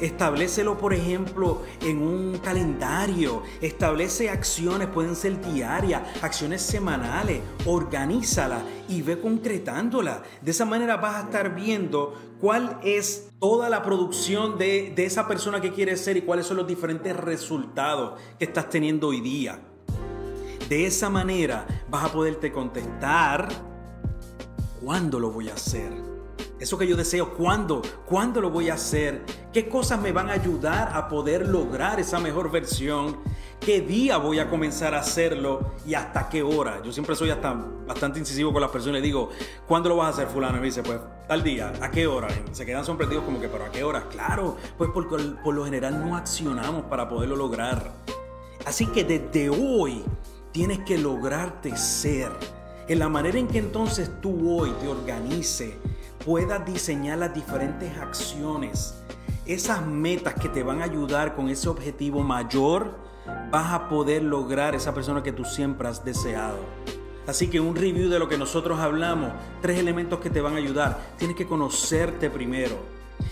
Establecelo, 0.00 0.76
por 0.76 0.92
ejemplo, 0.92 1.62
en 1.80 2.02
un 2.02 2.38
calendario. 2.38 3.42
Establece 3.60 4.28
acciones, 4.28 4.88
pueden 4.88 5.16
ser 5.16 5.40
diarias, 5.40 6.02
acciones 6.22 6.62
semanales. 6.62 7.40
Organízala 7.64 8.62
y 8.88 9.02
ve 9.02 9.18
concretándola. 9.20 10.22
De 10.42 10.50
esa 10.50 10.64
manera 10.64 10.96
vas 10.96 11.16
a 11.16 11.20
estar 11.26 11.54
viendo 11.54 12.14
cuál 12.40 12.78
es 12.82 13.30
toda 13.40 13.70
la 13.70 13.82
producción 13.82 14.58
de, 14.58 14.92
de 14.94 15.04
esa 15.06 15.26
persona 15.26 15.60
que 15.60 15.72
quieres 15.72 16.02
ser 16.02 16.16
y 16.16 16.22
cuáles 16.22 16.46
son 16.46 16.58
los 16.58 16.66
diferentes 16.66 17.16
resultados 17.16 18.20
que 18.38 18.44
estás 18.44 18.68
teniendo 18.68 19.08
hoy 19.08 19.20
día. 19.20 19.60
De 20.68 20.86
esa 20.86 21.08
manera 21.08 21.66
vas 21.88 22.04
a 22.04 22.12
poderte 22.12 22.52
contestar 22.52 23.48
cuándo 24.80 25.18
lo 25.18 25.30
voy 25.30 25.48
a 25.48 25.54
hacer 25.54 26.15
eso 26.58 26.78
que 26.78 26.86
yo 26.86 26.96
deseo, 26.96 27.34
¿cuándo? 27.34 27.82
¿Cuándo 28.06 28.40
lo 28.40 28.50
voy 28.50 28.70
a 28.70 28.74
hacer? 28.74 29.24
¿Qué 29.52 29.68
cosas 29.68 30.00
me 30.00 30.12
van 30.12 30.30
a 30.30 30.32
ayudar 30.32 30.90
a 30.94 31.08
poder 31.08 31.46
lograr 31.46 32.00
esa 32.00 32.18
mejor 32.18 32.50
versión? 32.50 33.18
¿Qué 33.60 33.80
día 33.80 34.16
voy 34.18 34.38
a 34.38 34.48
comenzar 34.48 34.94
a 34.94 35.00
hacerlo 35.00 35.72
y 35.86 35.94
hasta 35.94 36.28
qué 36.28 36.42
hora? 36.42 36.82
Yo 36.82 36.92
siempre 36.92 37.14
soy 37.16 37.30
hasta 37.30 37.52
bastante 37.52 38.18
incisivo 38.18 38.52
con 38.52 38.62
las 38.62 38.70
personas. 38.70 39.00
Le 39.00 39.06
digo, 39.06 39.30
¿cuándo 39.66 39.88
lo 39.88 39.96
vas 39.96 40.06
a 40.06 40.10
hacer 40.10 40.28
fulano? 40.28 40.56
Y 40.58 40.60
me 40.60 40.66
dice, 40.66 40.82
pues 40.82 40.98
tal 41.28 41.42
día, 41.42 41.72
¿a 41.80 41.90
qué 41.90 42.06
hora? 42.06 42.28
se 42.52 42.64
quedan 42.64 42.84
sorprendidos 42.84 43.24
como 43.24 43.40
que, 43.40 43.48
¿pero 43.48 43.64
a 43.64 43.70
qué 43.70 43.84
hora? 43.84 44.08
Claro, 44.08 44.56
pues 44.78 44.90
porque 44.94 45.16
por 45.42 45.54
lo 45.54 45.64
general 45.64 46.04
no 46.04 46.16
accionamos 46.16 46.84
para 46.84 47.08
poderlo 47.08 47.36
lograr. 47.36 47.92
Así 48.64 48.86
que 48.86 49.04
desde 49.04 49.50
hoy 49.50 50.04
tienes 50.52 50.78
que 50.80 50.96
lograrte 50.96 51.76
ser. 51.76 52.30
En 52.88 52.98
la 53.00 53.08
manera 53.08 53.38
en 53.38 53.48
que 53.48 53.58
entonces 53.58 54.10
tú 54.20 54.58
hoy 54.58 54.70
te 54.80 54.86
organices, 54.86 55.74
puedas 56.26 56.66
diseñar 56.66 57.18
las 57.18 57.32
diferentes 57.32 57.96
acciones, 57.98 59.00
esas 59.46 59.86
metas 59.86 60.34
que 60.34 60.48
te 60.48 60.64
van 60.64 60.82
a 60.82 60.84
ayudar 60.84 61.36
con 61.36 61.48
ese 61.48 61.68
objetivo 61.68 62.24
mayor, 62.24 62.96
vas 63.52 63.72
a 63.72 63.88
poder 63.88 64.24
lograr 64.24 64.74
esa 64.74 64.92
persona 64.92 65.22
que 65.22 65.30
tú 65.30 65.44
siempre 65.44 65.86
has 65.86 66.04
deseado. 66.04 66.58
Así 67.28 67.48
que 67.48 67.60
un 67.60 67.76
review 67.76 68.08
de 68.08 68.18
lo 68.18 68.28
que 68.28 68.38
nosotros 68.38 68.80
hablamos, 68.80 69.30
tres 69.62 69.78
elementos 69.78 70.18
que 70.18 70.28
te 70.28 70.40
van 70.40 70.54
a 70.54 70.58
ayudar. 70.58 70.98
Tienes 71.16 71.36
que 71.36 71.46
conocerte 71.46 72.28
primero. 72.28 72.74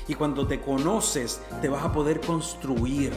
Y 0.07 0.15
cuando 0.15 0.47
te 0.47 0.61
conoces, 0.61 1.43
te 1.61 1.69
vas 1.69 1.85
a 1.85 1.93
poder 1.93 2.21
construir. 2.21 3.13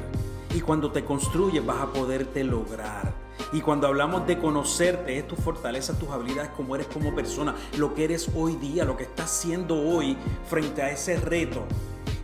Y 0.55 0.61
cuando 0.61 0.91
te 0.91 1.05
construyes, 1.05 1.63
vas 1.63 1.81
a 1.81 1.93
poderte 1.93 2.43
lograr. 2.43 3.26
Y 3.53 3.61
cuando 3.61 3.87
hablamos 3.87 4.27
de 4.27 4.37
conocerte, 4.37 5.17
es 5.17 5.27
tu 5.27 5.35
fortaleza, 5.35 5.97
tus 5.97 6.09
habilidades, 6.09 6.51
como 6.51 6.75
eres 6.75 6.87
como 6.87 7.15
persona, 7.15 7.55
lo 7.77 7.93
que 7.93 8.03
eres 8.03 8.29
hoy 8.35 8.55
día, 8.55 8.85
lo 8.85 8.97
que 8.97 9.03
estás 9.03 9.25
haciendo 9.25 9.79
hoy 9.79 10.17
frente 10.47 10.81
a 10.81 10.91
ese 10.91 11.17
reto. 11.17 11.65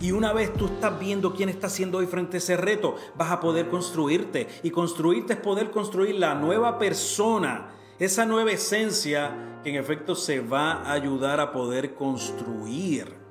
Y 0.02 0.12
una 0.12 0.34
vez 0.34 0.54
tú 0.54 0.66
estás 0.66 1.00
viendo 1.00 1.34
quién 1.34 1.48
está 1.48 1.68
haciendo 1.68 2.00
hoy 2.00 2.08
frente 2.08 2.36
a 2.36 2.40
ese 2.40 2.58
reto, 2.58 2.96
vas 3.16 3.32
a 3.32 3.40
poder 3.40 3.70
construirte. 3.70 4.48
Y 4.62 4.70
construirte 4.70 5.34
es 5.34 5.40
poder 5.40 5.72
construir 5.72 6.16
la 6.16 6.36
nueva 6.36 6.78
persona, 6.78 7.70
esa 8.00 8.26
nueva 8.26 8.52
esencia 8.52 9.60
que 9.64 9.70
en 9.70 9.78
efecto 9.78 10.16
se 10.16 10.42
va 10.42 10.74
a 10.74 10.92
ayudar 10.92 11.40
a 11.40 11.54
poder 11.54 11.94
construir. 11.96 13.23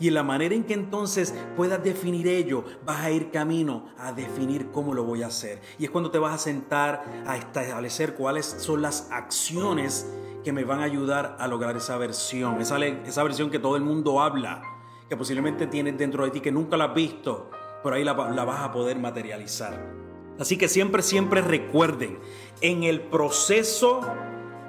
Y 0.00 0.08
en 0.08 0.14
la 0.14 0.22
manera 0.22 0.54
en 0.54 0.64
que 0.64 0.74
entonces 0.74 1.34
puedas 1.56 1.82
definir 1.82 2.28
ello, 2.28 2.64
vas 2.84 3.04
a 3.04 3.10
ir 3.10 3.30
camino 3.30 3.86
a 3.98 4.12
definir 4.12 4.70
cómo 4.70 4.94
lo 4.94 5.04
voy 5.04 5.22
a 5.22 5.26
hacer. 5.26 5.60
Y 5.78 5.84
es 5.84 5.90
cuando 5.90 6.10
te 6.10 6.18
vas 6.18 6.34
a 6.34 6.38
sentar 6.38 7.04
a 7.26 7.36
establecer 7.36 8.14
cuáles 8.14 8.46
son 8.46 8.82
las 8.82 9.08
acciones 9.10 10.06
que 10.44 10.52
me 10.52 10.64
van 10.64 10.80
a 10.80 10.84
ayudar 10.84 11.36
a 11.40 11.48
lograr 11.48 11.76
esa 11.76 11.98
versión, 11.98 12.60
esa, 12.60 12.78
esa 12.78 13.22
versión 13.24 13.50
que 13.50 13.58
todo 13.58 13.76
el 13.76 13.82
mundo 13.82 14.20
habla, 14.20 14.62
que 15.08 15.16
posiblemente 15.16 15.66
tienes 15.66 15.98
dentro 15.98 16.24
de 16.24 16.30
ti, 16.30 16.40
que 16.40 16.52
nunca 16.52 16.76
la 16.76 16.84
has 16.84 16.94
visto, 16.94 17.50
por 17.82 17.92
ahí 17.92 18.04
la, 18.04 18.14
la 18.14 18.44
vas 18.44 18.60
a 18.60 18.70
poder 18.70 18.98
materializar. 18.98 19.94
Así 20.38 20.56
que 20.56 20.68
siempre, 20.68 21.02
siempre 21.02 21.40
recuerden, 21.40 22.20
en 22.60 22.84
el 22.84 23.00
proceso 23.00 24.00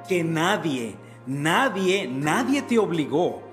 que 0.07 0.23
nadie, 0.23 0.95
nadie, 1.27 2.07
nadie 2.07 2.63
te 2.63 2.79
obligó 2.79 3.43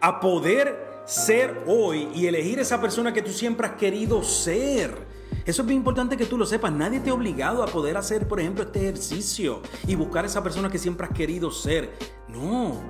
a 0.00 0.20
poder 0.20 0.93
ser 1.04 1.64
hoy 1.66 2.08
y 2.14 2.26
elegir 2.26 2.58
esa 2.58 2.80
persona 2.80 3.12
que 3.12 3.22
tú 3.22 3.30
siempre 3.30 3.66
has 3.66 3.74
querido 3.74 4.22
ser. 4.22 5.06
Eso 5.44 5.62
es 5.62 5.68
bien 5.68 5.78
importante 5.78 6.16
que 6.16 6.24
tú 6.24 6.38
lo 6.38 6.46
sepas. 6.46 6.72
Nadie 6.72 7.00
te 7.00 7.10
ha 7.10 7.14
obligado 7.14 7.62
a 7.62 7.66
poder 7.66 7.96
hacer, 7.96 8.26
por 8.26 8.40
ejemplo, 8.40 8.64
este 8.64 8.80
ejercicio 8.80 9.60
y 9.86 9.94
buscar 9.94 10.24
esa 10.24 10.42
persona 10.42 10.70
que 10.70 10.78
siempre 10.78 11.06
has 11.06 11.12
querido 11.12 11.50
ser. 11.50 11.92
No, 12.28 12.80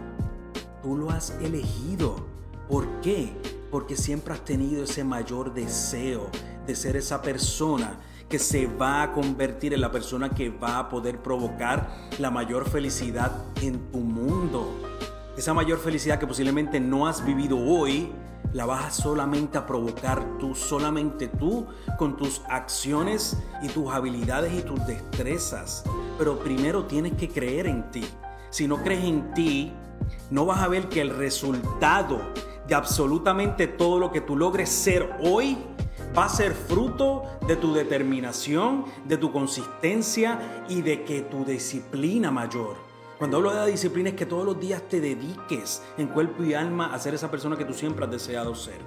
tú 0.82 0.96
lo 0.96 1.10
has 1.10 1.30
elegido. 1.40 2.24
¿Por 2.68 2.86
qué? 3.00 3.32
Porque 3.70 3.96
siempre 3.96 4.34
has 4.34 4.44
tenido 4.44 4.84
ese 4.84 5.02
mayor 5.02 5.52
deseo 5.52 6.30
de 6.66 6.76
ser 6.76 6.96
esa 6.96 7.20
persona 7.22 7.98
que 8.28 8.38
se 8.38 8.66
va 8.66 9.02
a 9.02 9.12
convertir 9.12 9.74
en 9.74 9.80
la 9.80 9.90
persona 9.90 10.30
que 10.30 10.48
va 10.48 10.78
a 10.78 10.88
poder 10.88 11.20
provocar 11.20 12.08
la 12.18 12.30
mayor 12.30 12.68
felicidad 12.70 13.32
en 13.60 13.78
tu 13.90 13.98
mundo. 13.98 14.93
Esa 15.36 15.52
mayor 15.52 15.78
felicidad 15.78 16.20
que 16.20 16.28
posiblemente 16.28 16.78
no 16.78 17.08
has 17.08 17.24
vivido 17.24 17.58
hoy, 17.58 18.12
la 18.52 18.66
vas 18.66 18.94
solamente 18.94 19.58
a 19.58 19.66
provocar 19.66 20.38
tú, 20.38 20.54
solamente 20.54 21.26
tú, 21.26 21.66
con 21.98 22.16
tus 22.16 22.42
acciones 22.48 23.36
y 23.60 23.66
tus 23.66 23.92
habilidades 23.92 24.52
y 24.52 24.62
tus 24.62 24.86
destrezas. 24.86 25.82
Pero 26.18 26.38
primero 26.38 26.84
tienes 26.84 27.14
que 27.14 27.28
creer 27.28 27.66
en 27.66 27.90
ti. 27.90 28.04
Si 28.50 28.68
no 28.68 28.84
crees 28.84 29.04
en 29.04 29.34
ti, 29.34 29.72
no 30.30 30.46
vas 30.46 30.60
a 30.60 30.68
ver 30.68 30.88
que 30.88 31.00
el 31.00 31.10
resultado 31.10 32.20
de 32.68 32.76
absolutamente 32.76 33.66
todo 33.66 33.98
lo 33.98 34.12
que 34.12 34.20
tú 34.20 34.36
logres 34.36 34.68
ser 34.68 35.16
hoy 35.20 35.58
va 36.16 36.26
a 36.26 36.28
ser 36.28 36.52
fruto 36.52 37.24
de 37.48 37.56
tu 37.56 37.74
determinación, 37.74 38.84
de 39.04 39.16
tu 39.16 39.32
consistencia 39.32 40.64
y 40.68 40.82
de 40.82 41.02
que 41.02 41.22
tu 41.22 41.44
disciplina 41.44 42.30
mayor. 42.30 42.83
Cuando 43.18 43.36
hablo 43.36 43.50
de 43.50 43.56
la 43.56 43.66
disciplina 43.66 44.08
es 44.08 44.16
que 44.16 44.26
todos 44.26 44.44
los 44.44 44.58
días 44.58 44.82
te 44.88 45.00
dediques 45.00 45.82
en 45.96 46.08
cuerpo 46.08 46.42
y 46.42 46.54
alma 46.54 46.92
a 46.92 46.98
ser 46.98 47.14
esa 47.14 47.30
persona 47.30 47.56
que 47.56 47.64
tú 47.64 47.72
siempre 47.72 48.04
has 48.04 48.10
deseado 48.10 48.54
ser. 48.56 48.80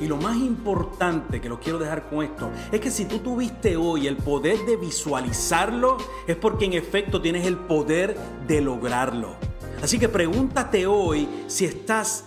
Y 0.00 0.06
lo 0.06 0.18
más 0.18 0.36
importante 0.36 1.40
que 1.40 1.48
lo 1.48 1.58
quiero 1.58 1.78
dejar 1.78 2.10
con 2.10 2.22
esto 2.22 2.50
es 2.70 2.80
que 2.80 2.90
si 2.90 3.06
tú 3.06 3.20
tuviste 3.20 3.76
hoy 3.76 4.06
el 4.06 4.16
poder 4.18 4.58
de 4.66 4.76
visualizarlo, 4.76 5.96
es 6.26 6.36
porque 6.36 6.66
en 6.66 6.74
efecto 6.74 7.22
tienes 7.22 7.46
el 7.46 7.56
poder 7.56 8.16
de 8.46 8.60
lograrlo. 8.60 9.36
Así 9.82 9.98
que 9.98 10.10
pregúntate 10.10 10.86
hoy 10.86 11.26
si 11.46 11.64
estás 11.64 12.26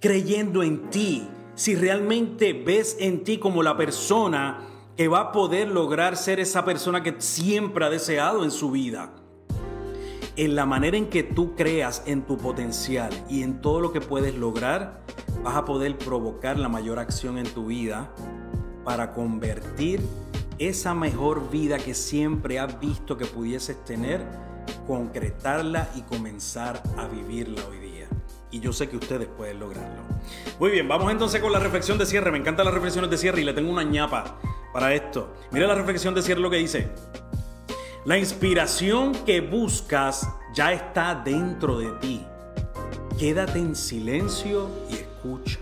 creyendo 0.00 0.62
en 0.62 0.90
ti, 0.90 1.26
si 1.54 1.76
realmente 1.76 2.52
ves 2.52 2.96
en 3.00 3.24
ti 3.24 3.38
como 3.38 3.62
la 3.62 3.76
persona 3.76 4.68
que 4.96 5.08
va 5.08 5.20
a 5.20 5.32
poder 5.32 5.68
lograr 5.68 6.16
ser 6.18 6.40
esa 6.40 6.62
persona 6.62 7.02
que 7.02 7.14
siempre 7.20 7.86
ha 7.86 7.90
deseado 7.90 8.44
en 8.44 8.50
su 8.50 8.70
vida 8.70 9.14
en 10.36 10.54
la 10.54 10.64
manera 10.64 10.96
en 10.96 11.08
que 11.08 11.22
tú 11.22 11.54
creas 11.54 12.02
en 12.06 12.22
tu 12.22 12.38
potencial 12.38 13.12
y 13.28 13.42
en 13.42 13.60
todo 13.60 13.80
lo 13.80 13.92
que 13.92 14.00
puedes 14.00 14.34
lograr, 14.34 15.02
vas 15.42 15.56
a 15.56 15.64
poder 15.64 15.98
provocar 15.98 16.58
la 16.58 16.68
mayor 16.68 16.98
acción 16.98 17.38
en 17.38 17.46
tu 17.46 17.66
vida 17.66 18.10
para 18.84 19.12
convertir 19.12 20.00
esa 20.58 20.94
mejor 20.94 21.50
vida 21.50 21.78
que 21.78 21.94
siempre 21.94 22.58
has 22.58 22.78
visto 22.80 23.16
que 23.16 23.26
pudieses 23.26 23.84
tener, 23.84 24.24
concretarla 24.86 25.90
y 25.94 26.02
comenzar 26.02 26.82
a 26.96 27.06
vivirla 27.06 27.62
hoy 27.68 27.78
día. 27.78 28.08
Y 28.50 28.60
yo 28.60 28.72
sé 28.72 28.88
que 28.88 28.96
ustedes 28.96 29.28
pueden 29.28 29.60
lograrlo. 29.60 30.02
Muy 30.58 30.70
bien, 30.70 30.86
vamos 30.86 31.10
entonces 31.10 31.40
con 31.40 31.52
la 31.52 31.58
reflexión 31.58 31.98
de 31.98 32.06
cierre. 32.06 32.30
Me 32.30 32.38
encantan 32.38 32.66
las 32.66 32.74
reflexiones 32.74 33.10
de 33.10 33.16
cierre 33.16 33.40
y 33.40 33.44
le 33.44 33.54
tengo 33.54 33.70
una 33.70 33.82
ñapa 33.82 34.38
para 34.72 34.94
esto. 34.94 35.34
Mira 35.50 35.66
la 35.66 35.74
reflexión 35.74 36.14
de 36.14 36.22
cierre 36.22 36.40
lo 36.40 36.50
que 36.50 36.58
dice. 36.58 36.90
La 38.04 38.18
inspiración 38.18 39.12
que 39.24 39.40
buscas 39.40 40.28
ya 40.52 40.72
está 40.72 41.14
dentro 41.14 41.78
de 41.78 41.92
ti. 42.00 42.26
Quédate 43.16 43.60
en 43.60 43.76
silencio 43.76 44.68
y 44.90 44.94
escucha. 44.94 45.60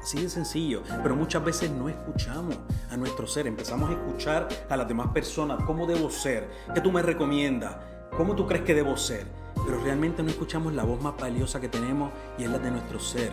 Así 0.00 0.22
de 0.22 0.30
sencillo, 0.30 0.84
pero 1.02 1.16
muchas 1.16 1.44
veces 1.44 1.72
no 1.72 1.88
escuchamos 1.88 2.56
a 2.88 2.96
nuestro 2.96 3.26
ser, 3.26 3.48
empezamos 3.48 3.90
a 3.90 3.94
escuchar 3.94 4.48
a 4.68 4.76
las 4.76 4.86
demás 4.86 5.08
personas, 5.08 5.64
cómo 5.64 5.84
debo 5.84 6.08
ser, 6.08 6.48
qué 6.72 6.80
tú 6.80 6.92
me 6.92 7.02
recomiendas, 7.02 7.74
cómo 8.16 8.36
tú 8.36 8.46
crees 8.46 8.62
que 8.62 8.74
debo 8.74 8.96
ser, 8.96 9.26
pero 9.66 9.80
realmente 9.82 10.22
no 10.22 10.28
escuchamos 10.28 10.74
la 10.74 10.84
voz 10.84 11.02
más 11.02 11.16
valiosa 11.16 11.60
que 11.60 11.68
tenemos 11.68 12.12
y 12.38 12.44
es 12.44 12.50
la 12.50 12.60
de 12.60 12.70
nuestro 12.70 13.00
ser. 13.00 13.32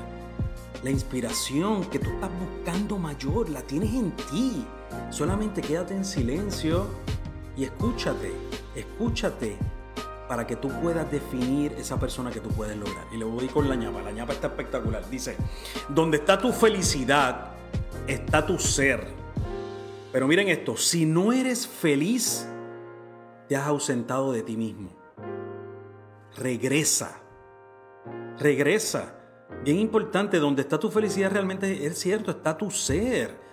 La 0.83 0.89
inspiración 0.89 1.85
que 1.85 1.99
tú 1.99 2.09
estás 2.09 2.31
buscando 2.39 2.97
mayor 2.97 3.47
la 3.49 3.61
tienes 3.61 3.93
en 3.93 4.11
ti. 4.11 4.65
Solamente 5.11 5.61
quédate 5.61 5.93
en 5.93 6.03
silencio 6.03 6.87
y 7.59 7.65
escúchate, 7.65 8.31
escúchate 8.73 9.57
para 10.29 10.47
que 10.47 10.55
tú 10.55 10.69
puedas 10.81 11.11
definir 11.11 11.73
esa 11.73 11.99
persona 11.99 12.31
que 12.31 12.39
tú 12.39 12.47
puedes 12.49 12.77
lograr. 12.77 13.05
Y 13.11 13.17
le 13.17 13.25
voy 13.25 13.47
con 13.47 13.67
la 13.67 13.75
ñapa, 13.75 14.01
la 14.01 14.11
ñapa 14.11 14.31
está 14.31 14.47
espectacular. 14.47 15.09
Dice, 15.09 15.35
donde 15.89 16.17
está 16.17 16.37
tu 16.37 16.53
felicidad, 16.53 17.51
está 18.07 18.45
tu 18.45 18.57
ser. 18.57 19.05
Pero 20.13 20.25
miren 20.25 20.47
esto, 20.47 20.77
si 20.77 21.05
no 21.05 21.33
eres 21.33 21.67
feliz, 21.67 22.47
te 23.49 23.57
has 23.57 23.67
ausentado 23.67 24.31
de 24.31 24.41
ti 24.43 24.55
mismo. 24.55 24.91
Regresa, 26.37 27.19
regresa. 28.37 29.15
Bien 29.65 29.79
importante, 29.79 30.39
donde 30.39 30.61
está 30.61 30.79
tu 30.79 30.89
felicidad 30.89 31.31
realmente 31.31 31.85
es 31.85 31.99
cierto, 31.99 32.31
está 32.31 32.57
tu 32.57 32.71
ser. 32.71 33.48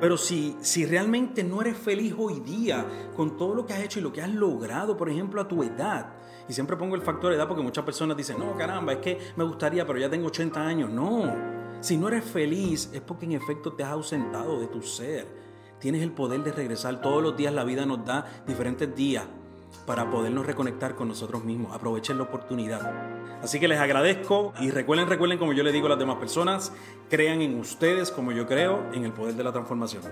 Pero 0.00 0.16
si, 0.16 0.56
si 0.60 0.84
realmente 0.84 1.44
no 1.44 1.60
eres 1.60 1.76
feliz 1.76 2.14
hoy 2.18 2.40
día 2.40 2.86
con 3.16 3.36
todo 3.36 3.54
lo 3.54 3.64
que 3.64 3.72
has 3.72 3.80
hecho 3.80 4.00
y 4.00 4.02
lo 4.02 4.12
que 4.12 4.20
has 4.20 4.30
logrado, 4.30 4.96
por 4.96 5.08
ejemplo, 5.08 5.40
a 5.40 5.48
tu 5.48 5.62
edad, 5.62 6.14
y 6.48 6.52
siempre 6.52 6.76
pongo 6.76 6.96
el 6.96 7.02
factor 7.02 7.32
edad 7.32 7.46
porque 7.46 7.62
muchas 7.62 7.84
personas 7.84 8.16
dicen, 8.16 8.38
no, 8.38 8.56
caramba, 8.56 8.94
es 8.94 8.98
que 8.98 9.18
me 9.36 9.44
gustaría, 9.44 9.86
pero 9.86 9.98
ya 9.98 10.10
tengo 10.10 10.26
80 10.26 10.60
años. 10.60 10.90
No, 10.90 11.34
si 11.80 11.96
no 11.96 12.08
eres 12.08 12.24
feliz 12.24 12.90
es 12.92 13.00
porque 13.00 13.26
en 13.26 13.32
efecto 13.32 13.72
te 13.72 13.84
has 13.84 13.90
ausentado 13.90 14.60
de 14.60 14.66
tu 14.66 14.82
ser. 14.82 15.26
Tienes 15.78 16.02
el 16.02 16.12
poder 16.12 16.42
de 16.44 16.52
regresar. 16.52 17.00
Todos 17.00 17.22
los 17.22 17.36
días 17.36 17.52
la 17.52 17.64
vida 17.64 17.86
nos 17.86 18.04
da 18.04 18.26
diferentes 18.46 18.94
días 18.94 19.24
para 19.86 20.10
podernos 20.10 20.46
reconectar 20.46 20.94
con 20.94 21.08
nosotros 21.08 21.44
mismos. 21.44 21.74
Aprovechen 21.74 22.18
la 22.18 22.24
oportunidad. 22.24 22.80
Así 23.42 23.58
que 23.58 23.68
les 23.68 23.80
agradezco 23.80 24.52
y 24.60 24.70
recuerden, 24.70 25.08
recuerden 25.08 25.38
como 25.38 25.52
yo 25.52 25.62
le 25.62 25.72
digo 25.72 25.86
a 25.86 25.90
las 25.90 25.98
demás 25.98 26.16
personas, 26.16 26.72
crean 27.10 27.42
en 27.42 27.58
ustedes 27.58 28.10
como 28.10 28.32
yo 28.32 28.46
creo 28.46 28.90
en 28.92 29.04
el 29.04 29.12
poder 29.12 29.34
de 29.34 29.44
la 29.44 29.52
transformación. 29.52 30.02